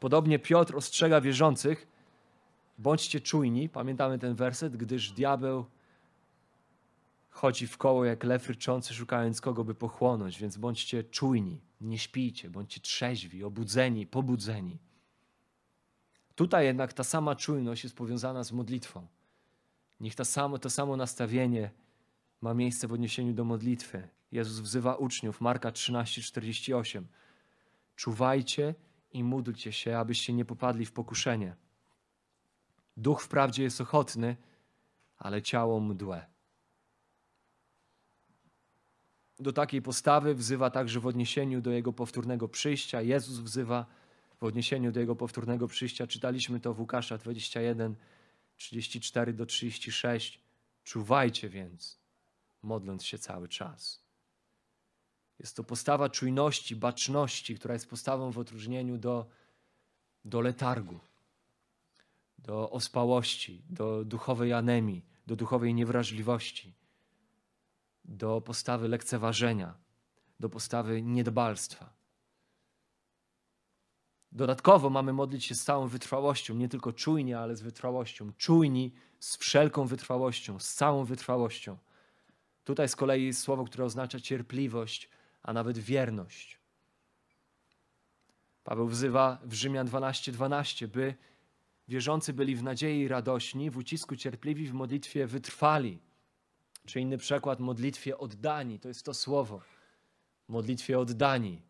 [0.00, 1.86] Podobnie Piotr ostrzega wierzących:
[2.78, 5.64] bądźcie czujni, pamiętamy ten werset, gdyż diabeł
[7.38, 12.50] chodzi w koło jak lew ryczący, szukając kogo by pochłonąć, więc bądźcie czujni, nie śpijcie,
[12.50, 14.78] bądźcie trzeźwi, obudzeni, pobudzeni.
[16.34, 19.06] Tutaj jednak ta sama czujność jest powiązana z modlitwą.
[20.00, 21.70] Niech to samo, to samo nastawienie
[22.40, 24.08] ma miejsce w odniesieniu do modlitwy.
[24.32, 27.04] Jezus wzywa uczniów, Marka 13:48.
[27.96, 28.74] Czuwajcie
[29.12, 31.56] i módlcie się, abyście nie popadli w pokuszenie.
[32.96, 34.36] Duch wprawdzie jest ochotny,
[35.18, 36.37] ale ciało mdłe.
[39.40, 43.02] Do takiej postawy wzywa także w odniesieniu do jego powtórnego przyjścia.
[43.02, 43.86] Jezus wzywa
[44.40, 46.06] w odniesieniu do Jego powtórnego przyjścia.
[46.06, 47.96] Czytaliśmy to w Łukasza 21,
[48.56, 50.40] 34 do 36.
[50.84, 51.98] Czuwajcie więc,
[52.62, 54.02] modląc się cały czas.
[55.38, 59.26] Jest to postawa czujności, baczności, która jest postawą w odróżnieniu do,
[60.24, 61.00] do letargu,
[62.38, 66.74] do ospałości, do duchowej anemii, do duchowej niewrażliwości,
[68.08, 69.74] do postawy lekceważenia,
[70.40, 71.92] do postawy niedbalstwa.
[74.32, 78.32] Dodatkowo mamy modlić się z całą wytrwałością, nie tylko czujnie, ale z wytrwałością.
[78.36, 81.76] Czujni z wszelką wytrwałością, z całą wytrwałością.
[82.64, 85.10] Tutaj z kolei jest słowo, które oznacza cierpliwość,
[85.42, 86.58] a nawet wierność.
[88.64, 91.14] Paweł wzywa w Rzymian 12:12, 12, by
[91.88, 95.98] wierzący byli w nadziei radośni, w ucisku cierpliwi, w modlitwie wytrwali.
[96.88, 98.78] Czy inny przykład, modlitwie oddani.
[98.78, 99.60] To jest to słowo.
[100.48, 101.62] Modlitwie oddani.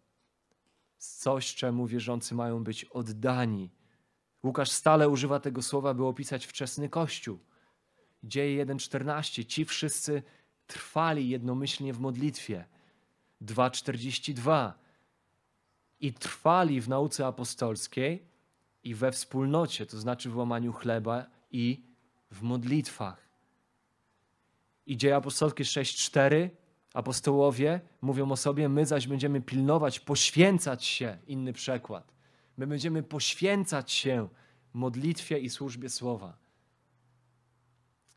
[0.99, 3.71] Coś, czemu wierzący mają być oddani.
[4.43, 7.39] Łukasz stale używa tego słowa, by opisać wczesny Kościół.
[8.25, 9.45] Dzieje 1:14.
[9.45, 10.23] Ci wszyscy
[10.67, 12.65] trwali jednomyślnie w modlitwie.
[13.41, 14.73] 2:42.
[16.01, 18.29] I trwali w nauce apostolskiej
[18.85, 21.85] i we wspólnocie, to znaczy w łamaniu chleba i
[22.31, 23.28] w modlitwach.
[24.89, 26.51] I dzieje apostolskie 6:4
[26.95, 32.13] apostołowie mówią o sobie, my zaś będziemy pilnować, poświęcać się, inny przekład.
[32.57, 34.29] My będziemy poświęcać się
[34.75, 36.39] modlitwie i służbie słowa.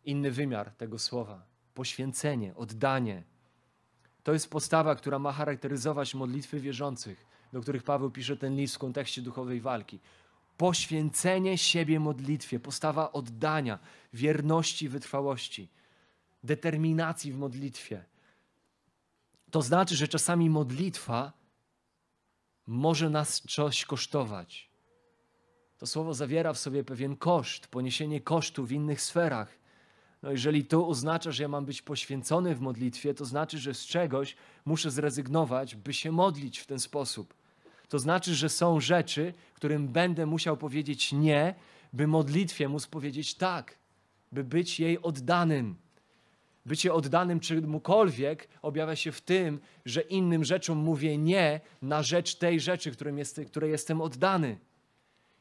[0.03, 3.23] Inny wymiar tego słowa poświęcenie, oddanie.
[4.23, 8.79] To jest postawa, która ma charakteryzować modlitwy wierzących, do których Paweł pisze ten list w
[8.79, 9.99] kontekście duchowej walki.
[10.57, 13.79] Poświęcenie siebie modlitwie, postawa oddania,
[14.13, 15.69] wierności, wytrwałości,
[16.43, 18.05] determinacji w modlitwie.
[19.51, 21.33] To znaczy, że czasami modlitwa
[22.67, 24.69] może nas coś kosztować.
[25.77, 29.57] To słowo zawiera w sobie pewien koszt, poniesienie kosztu w innych sferach.
[30.21, 33.85] No jeżeli to oznacza, że ja mam być poświęcony w modlitwie, to znaczy, że z
[33.85, 34.35] czegoś
[34.65, 37.33] muszę zrezygnować, by się modlić w ten sposób.
[37.89, 41.55] To znaczy, że są rzeczy, którym będę musiał powiedzieć nie,
[41.93, 43.77] by modlitwie móc powiedzieć tak,
[44.31, 45.75] by być jej oddanym.
[46.65, 52.59] Bycie oddanym czemukolwiek objawia się w tym, że innym rzeczom mówię nie na rzecz tej
[52.59, 54.57] rzeczy, jest, której jestem oddany.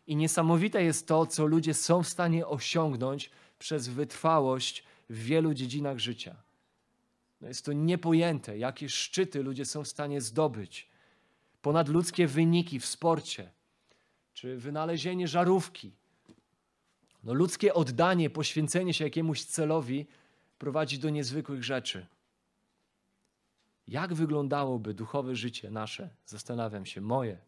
[0.06, 5.98] I niesamowite jest to, co ludzie są w stanie osiągnąć przez wytrwałość w wielu dziedzinach
[5.98, 6.36] życia.
[7.40, 10.88] No jest to niepojęte, jakie szczyty ludzie są w stanie zdobyć.
[11.62, 13.50] Ponadludzkie wyniki w sporcie,
[14.34, 15.92] czy wynalezienie żarówki.
[17.24, 20.06] No ludzkie oddanie, poświęcenie się jakiemuś celowi
[20.60, 22.06] prowadzi do niezwykłych rzeczy.
[23.88, 26.10] Jak wyglądałoby duchowe życie nasze?
[26.26, 27.38] Zastanawiam się, moje.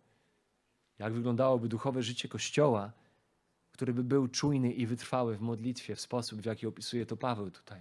[0.98, 2.92] Jak wyglądałoby duchowe życie Kościoła,
[3.72, 7.50] który by był czujny i wytrwały w modlitwie w sposób, w jaki opisuje to Paweł
[7.50, 7.80] tutaj.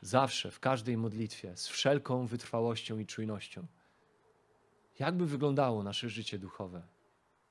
[0.00, 3.66] Zawsze, w każdej modlitwie, z wszelką wytrwałością i czujnością.
[4.98, 6.82] Jak by wyglądało nasze życie duchowe?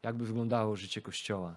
[0.04, 1.56] Jak by wyglądało życie Kościoła?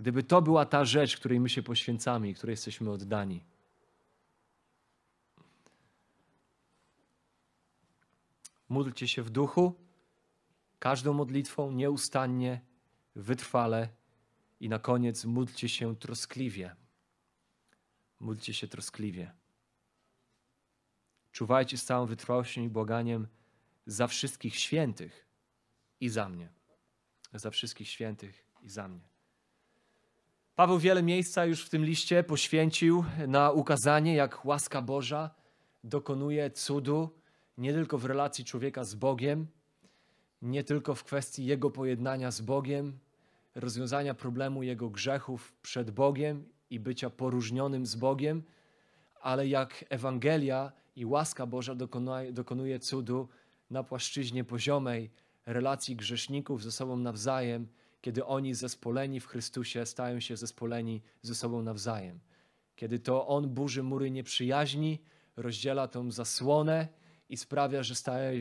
[0.00, 3.44] Gdyby to była ta rzecz, której my się poświęcamy i której jesteśmy oddani.
[8.68, 9.74] Módlcie się w duchu,
[10.78, 12.60] każdą modlitwą nieustannie
[13.14, 13.88] wytrwale
[14.60, 16.76] i na koniec módlcie się troskliwie.
[18.20, 19.32] Módlcie się troskliwie.
[21.32, 23.26] Czuwajcie z całą wytrwałością i błaganiem
[23.86, 25.26] za wszystkich świętych
[26.00, 26.48] i za mnie.
[27.32, 29.09] Za wszystkich świętych i za mnie.
[30.56, 35.30] Paweł wiele miejsca już w tym liście poświęcił na ukazanie, jak łaska Boża
[35.84, 37.10] dokonuje cudu
[37.58, 39.46] nie tylko w relacji człowieka z Bogiem,
[40.42, 42.98] nie tylko w kwestii jego pojednania z Bogiem,
[43.54, 48.42] rozwiązania problemu jego grzechów przed Bogiem i bycia poróżnionym z Bogiem,
[49.20, 53.28] ale jak Ewangelia i łaska Boża dokonuje, dokonuje cudu
[53.70, 55.10] na płaszczyźnie poziomej
[55.46, 57.68] relacji grzeszników ze sobą nawzajem,
[58.00, 62.20] kiedy oni zespoleni w Chrystusie stają się zespoleni ze sobą nawzajem.
[62.76, 64.98] Kiedy to On burzy mury nieprzyjaźni,
[65.36, 66.88] rozdziela tą zasłonę
[67.28, 67.94] i sprawia, że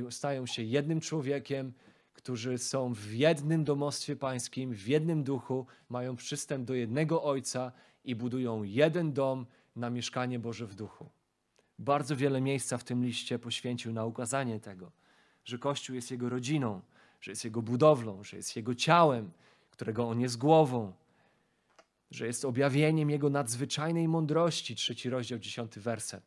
[0.09, 1.73] stają, się jednym człowiekiem,
[2.13, 7.71] którzy są w jednym domostwie pańskim, w jednym duchu, mają przystęp do jednego Ojca
[8.03, 9.45] i budują jeden dom
[9.75, 11.09] na mieszkanie Boże w duchu.
[11.79, 14.91] Bardzo wiele miejsca w tym liście poświęcił na ukazanie tego,
[15.45, 16.81] że Kościół jest Jego rodziną,
[17.21, 19.31] że jest Jego budowlą, że jest Jego ciałem,
[19.79, 20.93] którego On jest głową,
[22.11, 26.23] że jest objawieniem Jego nadzwyczajnej mądrości, trzeci rozdział, dziesiąty werset,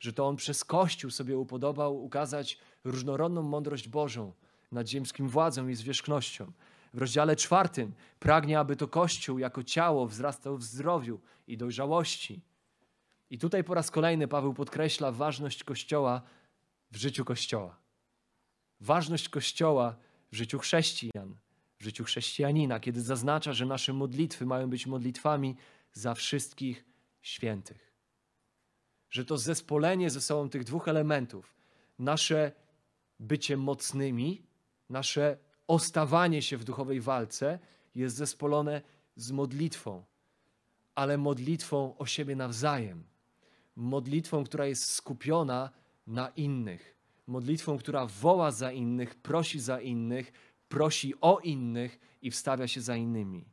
[0.00, 4.32] że to On przez Kościół sobie upodobał ukazać różnorodną mądrość Bożą,
[4.72, 6.52] nad ziemskim władzą i zwierzchnością.
[6.94, 12.42] W rozdziale czwartym pragnie, aby to Kościół jako ciało wzrastał w zdrowiu i dojrzałości.
[13.30, 16.22] I tutaj po raz kolejny Paweł podkreśla ważność Kościoła
[16.90, 17.76] w życiu Kościoła.
[18.80, 19.96] Ważność Kościoła
[20.32, 21.36] w życiu chrześcijan,
[21.78, 25.56] w życiu chrześcijanina, kiedy zaznacza, że nasze modlitwy mają być modlitwami
[25.92, 26.84] za wszystkich
[27.22, 27.92] świętych.
[29.10, 31.54] Że to zespolenie ze sobą tych dwóch elementów,
[31.98, 32.52] nasze
[33.20, 34.42] bycie mocnymi,
[34.90, 37.58] nasze ostawanie się w duchowej walce
[37.94, 38.82] jest zespolone
[39.16, 40.04] z modlitwą,
[40.94, 43.04] ale modlitwą o siebie nawzajem.
[43.76, 45.70] Modlitwą, która jest skupiona
[46.06, 46.96] na innych.
[47.26, 50.32] Modlitwą, która woła za innych, prosi za innych,
[50.68, 53.44] prosi o innych i wstawia się za innymi.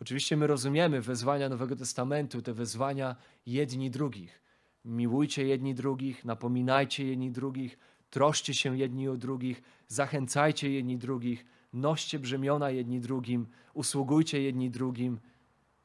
[0.00, 3.16] Oczywiście my rozumiemy wezwania Nowego Testamentu, te wezwania
[3.46, 4.42] jedni drugich.
[4.84, 7.78] Miłujcie jedni drugich, napominajcie jedni drugich,
[8.10, 15.20] troszcie się jedni o drugich, zachęcajcie jedni drugich, noście brzemiona jedni drugim, usługujcie jedni drugim.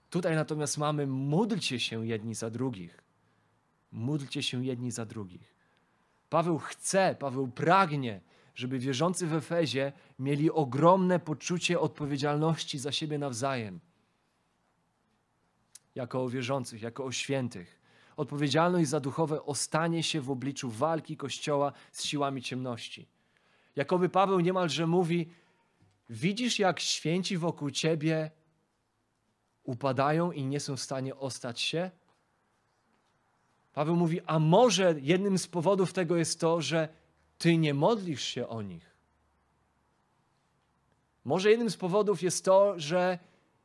[0.10, 3.04] Tutaj natomiast mamy módlcie się jedni za drugich.
[3.92, 5.56] Módlcie się jedni za drugich.
[6.30, 8.22] Paweł chce, Paweł pragnie,
[8.58, 13.80] żeby wierzący w Efezie mieli ogromne poczucie odpowiedzialności za siebie nawzajem.
[15.96, 17.82] Jako o wierzących, jako o świętych.
[18.16, 23.08] Odpowiedzialność za duchowe ostanie się w obliczu walki Kościoła z siłami ciemności.
[23.76, 25.30] Jakoby Paweł niemalże mówi:
[26.10, 28.32] Widzisz, jak święci wokół ciebie
[29.64, 31.92] upadają i nie są w stanie ostać się?
[33.74, 37.07] Paweł mówi: A może jednym z powodów tego jest to, że
[37.38, 38.96] ty nie modlisz się o nich.
[41.26, 43.20] Może jednym z powodów jest to, że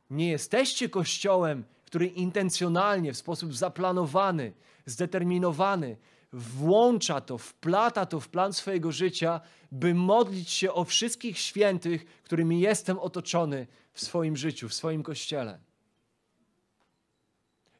[0.09, 4.53] nie jesteście kościołem, który intencjonalnie, w sposób zaplanowany,
[4.85, 5.97] zdeterminowany,
[6.33, 12.59] włącza to, wplata to w plan swojego życia, by modlić się o wszystkich świętych, którymi
[12.59, 15.59] jestem otoczony w swoim życiu, w swoim kościele.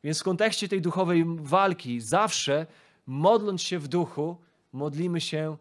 [0.03, 2.67] Więc w kontekście tej duchowej walki, zawsze
[3.05, 4.37] modląc się w duchu,
[4.73, 5.57] modlimy się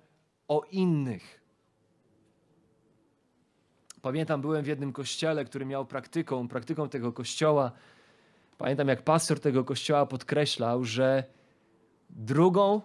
[0.48, 1.42] o innych.
[4.02, 7.72] Pamiętam, byłem w jednym kościele, który miał praktyką, praktyką tego kościoła.
[8.58, 11.24] Pamiętam, jak pastor tego kościoła podkreślał, że
[12.10, 12.80] drugą,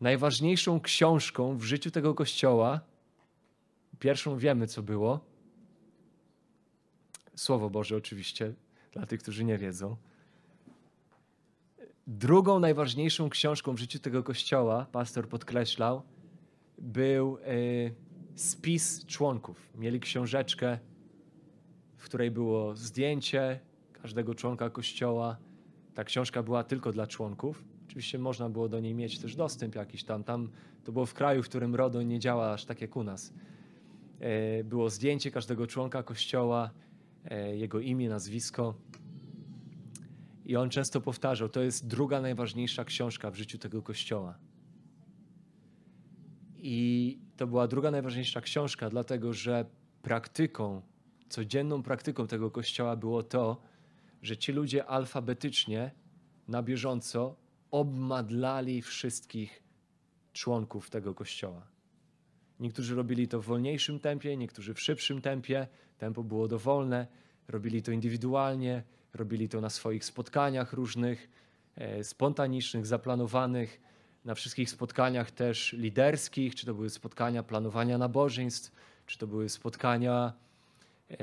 [0.00, 2.80] najważniejszą książką w życiu tego kościoła,
[3.98, 5.20] pierwszą wiemy, co było.
[7.34, 8.54] Słowo Boże, oczywiście,
[8.92, 9.96] dla tych, którzy nie wiedzą.
[12.06, 16.02] Drugą najważniejszą książką w życiu tego kościoła, pastor podkreślał,
[16.78, 17.94] był y,
[18.34, 19.70] spis członków.
[19.74, 20.78] Mieli książeczkę,
[21.96, 23.60] w której było zdjęcie
[23.92, 25.36] każdego członka kościoła.
[25.94, 27.64] Ta książka była tylko dla członków.
[27.86, 30.24] Oczywiście można było do niej mieć też dostęp jakiś tam.
[30.24, 30.50] Tam
[30.84, 33.32] to było w kraju, w którym RODO nie działa aż tak jak u nas.
[34.60, 36.70] Y, było zdjęcie każdego członka kościoła,
[37.52, 38.74] y, jego imię, nazwisko.
[40.44, 44.38] I on często powtarzał, to jest druga najważniejsza książka w życiu tego kościoła.
[46.68, 49.64] I to była druga najważniejsza książka, dlatego że
[50.02, 50.82] praktyką,
[51.28, 53.62] codzienną praktyką tego kościoła było to,
[54.22, 55.90] że ci ludzie alfabetycznie,
[56.48, 57.36] na bieżąco
[57.70, 59.62] obmadlali wszystkich
[60.32, 61.66] członków tego kościoła.
[62.60, 65.66] Niektórzy robili to w wolniejszym tempie, niektórzy w szybszym tempie.
[65.98, 67.06] Tempo było dowolne.
[67.48, 68.82] Robili to indywidualnie,
[69.14, 71.30] robili to na swoich spotkaniach różnych,
[71.74, 73.85] e, spontanicznych, zaplanowanych
[74.26, 78.72] na wszystkich spotkaniach też liderskich, czy to były spotkania planowania nabożeństw,
[79.06, 80.32] czy to były spotkania
[81.10, 81.16] e,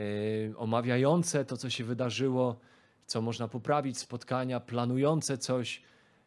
[0.57, 2.59] omawiające to, co się wydarzyło,
[3.05, 5.81] co można poprawić, spotkania planujące coś,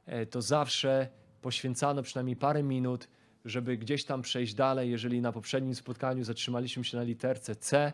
[0.06, 1.08] e, to zawsze
[1.42, 3.08] poświęcano przynajmniej parę minut,
[3.44, 4.90] żeby gdzieś tam przejść dalej.
[4.90, 7.92] Jeżeli na poprzednim spotkaniu zatrzymaliśmy się na literce C,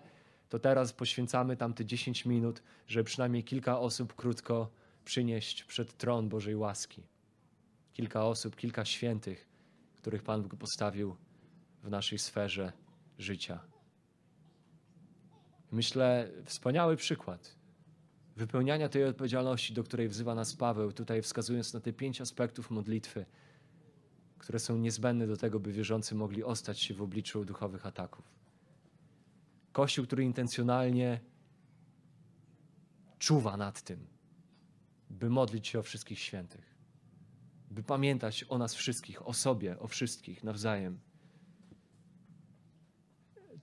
[0.48, 4.70] to teraz poświęcamy tam te 10 minut, żeby przynajmniej kilka osób krótko
[5.04, 7.11] przynieść przed tron Bożej łaski
[7.92, 9.48] kilka osób, kilka świętych,
[9.96, 11.16] których Pan Bóg postawił
[11.82, 12.72] w naszej sferze
[13.18, 13.60] życia.
[15.70, 17.56] Myślę, wspaniały przykład
[18.36, 23.26] wypełniania tej odpowiedzialności, do której wzywa nas Paweł, tutaj wskazując na te pięć aspektów modlitwy,
[24.38, 28.24] które są niezbędne do tego, by wierzący mogli ostać się w obliczu duchowych ataków.
[29.72, 31.20] Kościół, który intencjonalnie
[33.18, 34.06] czuwa nad tym,
[35.10, 36.71] by modlić się o wszystkich świętych
[37.72, 41.00] by pamiętać o nas wszystkich, o sobie, o wszystkich nawzajem.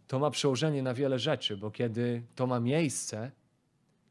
[0.08, 3.32] To ma przełożenie na wiele rzeczy, bo kiedy to ma miejsce,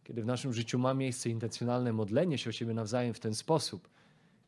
[0.05, 3.89] kiedy w naszym życiu ma miejsce intencjonalne modlenie się o siebie nawzajem w ten sposób,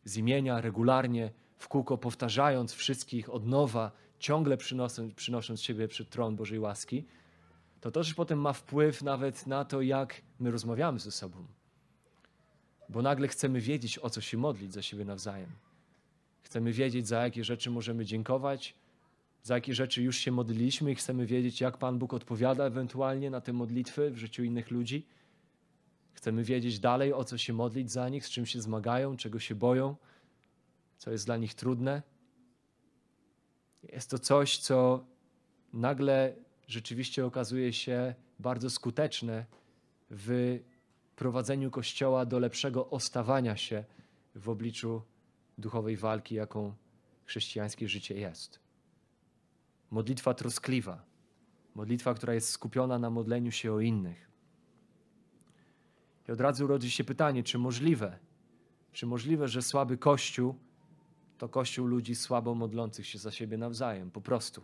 [0.05, 6.37] z imienia, regularnie, w kółko powtarzając wszystkich od nowa, ciągle przynosząc, przynosząc siebie przed tron
[6.37, 7.05] Bożej łaski,
[7.81, 11.47] to też potem ma wpływ nawet na to, jak my rozmawiamy ze sobą.
[12.91, 15.51] Bo nagle chcemy wiedzieć, o co się modlić za siebie nawzajem.
[16.43, 18.75] Chcemy wiedzieć, za jakie rzeczy możemy dziękować,
[19.43, 23.41] za jakie rzeczy już się modliliśmy i chcemy wiedzieć, jak Pan Bóg odpowiada ewentualnie na
[23.41, 25.07] te modlitwy w życiu innych ludzi.
[26.13, 29.55] Chcemy wiedzieć dalej, o co się modlić za nich, z czym się zmagają, czego się
[29.55, 29.97] boją,
[30.99, 32.03] co jest dla nich trudne.
[33.93, 35.05] Jest to coś, co
[35.73, 36.35] nagle
[36.67, 39.47] rzeczywiście okazuje się bardzo skuteczne
[40.11, 40.61] w
[41.21, 43.85] prowadzeniu Kościoła do lepszego ostawania się
[44.35, 45.03] w obliczu
[45.59, 46.75] duchowej walki, jaką
[47.25, 48.61] chrześcijańskie życie jest.
[49.91, 51.05] Modlitwa troskliwa,
[51.75, 54.31] modlitwa, która jest skupiona na modleniu się o innych.
[56.29, 58.19] I od razu rodzi się pytanie, czy możliwe,
[58.93, 60.55] czy możliwe, że słaby Kościół
[61.39, 64.63] to Kościół ludzi słabo modlących się za siebie nawzajem, po prostu.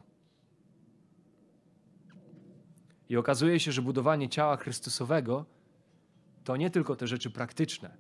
[3.09, 5.55] I okazuje się, że budowanie ciała Chrystusowego
[6.47, 7.97] to nie tylko te rzeczy praktyczne,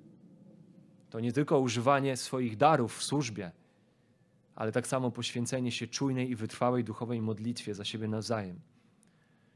[1.10, 3.50] to nie tylko używanie swoich darów w służbie,
[4.54, 8.60] ale tak samo poświęcenie się czujnej i wytrwałej duchowej modlitwie za siebie nawzajem.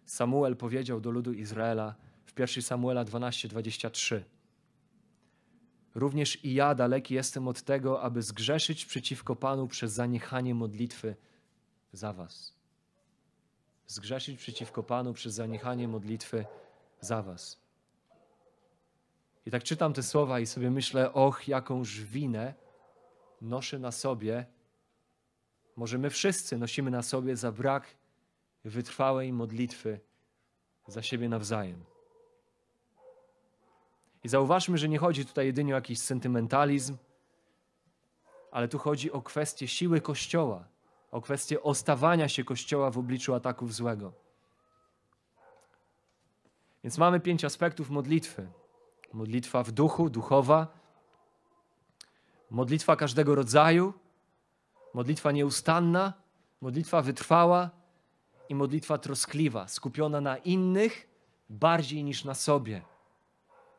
[0.05, 4.23] Samuel powiedział do ludu Izraela w 1 Samuela 12:23.
[5.95, 11.17] Również i ja daleki jestem od tego, aby zgrzeszyć przeciwko Panu przez zaniechanie modlitwy
[11.93, 12.55] za was.
[13.87, 16.45] Zgrzeszyć przeciwko Panu przez zaniechanie modlitwy
[17.01, 17.60] za was.
[19.47, 22.55] I tak czytam te słowa i sobie myślę, och, jakąż winę
[23.41, 24.47] noszę na sobie.
[25.77, 27.87] Może my wszyscy nosimy na sobie za brak
[28.65, 30.01] wytrwałej modlitwy
[30.87, 31.85] za siebie nawzajem.
[34.25, 36.97] I zauważmy, że nie chodzi tutaj jedynie o jakiś sentymentalizm,
[38.51, 40.69] ale tu chodzi o kwestię siły Kościoła,
[41.11, 44.13] o kwestię ostawania się Kościoła w obliczu ataków złego.
[46.85, 48.49] Więc mamy pięć aspektów modlitwy.
[49.13, 50.67] Modlitwa w duchu, duchowa,
[52.51, 53.93] modlitwa każdego rodzaju,
[54.95, 56.13] modlitwa nieustanna,
[56.61, 57.71] modlitwa wytrwała
[58.49, 61.09] i modlitwa troskliwa, skupiona na innych
[61.51, 62.83] bardziej niż na sobie.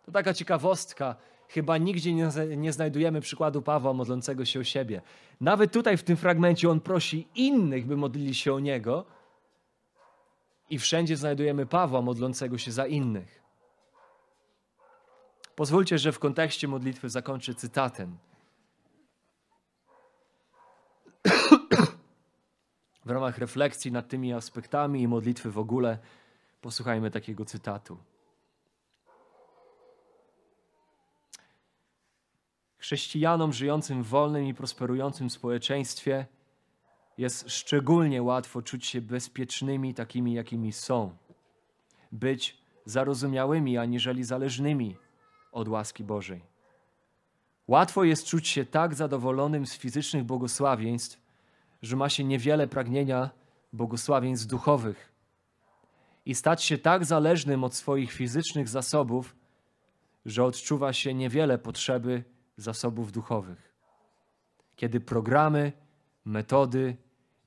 [0.06, 1.16] To taka ciekawostka.
[1.48, 5.02] Chyba nigdzie nie, nie znajdujemy przykładu Pawła modlącego się o siebie.
[5.42, 9.06] Nawet tutaj w tym fragmencie on prosi innych, by modlili się o niego,
[10.70, 13.41] i wszędzie znajdujemy Pawła modlącego się za innych.
[15.56, 18.18] Pozwólcie, że w kontekście modlitwy zakończę cytatem.
[23.06, 25.98] W ramach refleksji nad tymi aspektami i modlitwy w ogóle
[26.62, 27.98] posłuchajmy takiego cytatu.
[32.78, 36.26] Chrześcijanom żyjącym w wolnym i prosperującym społeczeństwie
[37.18, 41.18] jest szczególnie łatwo czuć się bezpiecznymi takimi, jakimi są.
[42.12, 44.98] Być zarozumiałymi, aniżeli zależnymi
[45.52, 46.42] od łaski Bożej.
[47.68, 51.22] Łatwo jest czuć się tak zadowolonym z fizycznych błogosławieństw,
[51.82, 53.30] że ma się niewiele pragnienia
[53.74, 55.12] błogosławieństw duchowych
[56.26, 59.36] i stać się tak zależnym od swoich fizycznych zasobów,
[60.26, 62.24] że odczuwa się niewiele potrzeby
[62.58, 63.74] zasobów duchowych.
[64.76, 65.72] Kiedy programy,
[66.26, 66.98] metody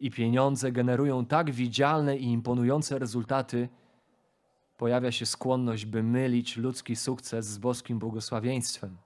[0.01, 3.69] i pieniądze generują tak widzialne i imponujące rezultaty,
[4.85, 8.97] pojawia się skłonność, by mylić ludzki sukces z boskim błogosławieństwem.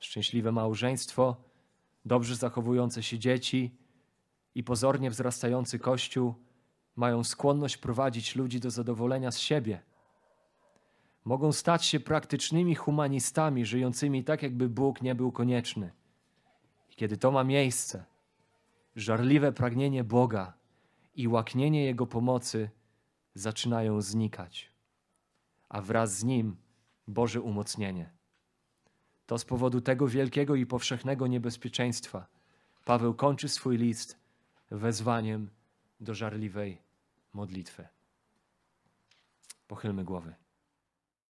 [0.00, 1.36] Szczęśliwe małżeństwo,
[2.04, 3.74] dobrze zachowujące się dzieci
[4.54, 6.34] i pozornie wzrastający kościół
[6.96, 9.82] mają skłonność prowadzić ludzi do zadowolenia z siebie.
[11.24, 15.90] Mogą stać się praktycznymi humanistami, żyjącymi tak, jakby Bóg nie był konieczny.
[16.90, 18.04] I kiedy to ma miejsce,
[18.96, 20.52] żarliwe pragnienie Boga
[21.14, 22.70] i łaknienie Jego pomocy
[23.34, 24.69] zaczynają znikać,
[25.70, 26.56] a wraz z nim
[27.08, 28.10] Boże umocnienie.
[29.26, 32.26] To z powodu tego wielkiego i powszechnego niebezpieczeństwa
[32.84, 34.18] Paweł kończy swój list
[34.70, 35.50] wezwaniem
[36.00, 36.82] do żarliwej
[37.32, 37.88] modlitwy.
[39.68, 40.34] Pochylmy głowy.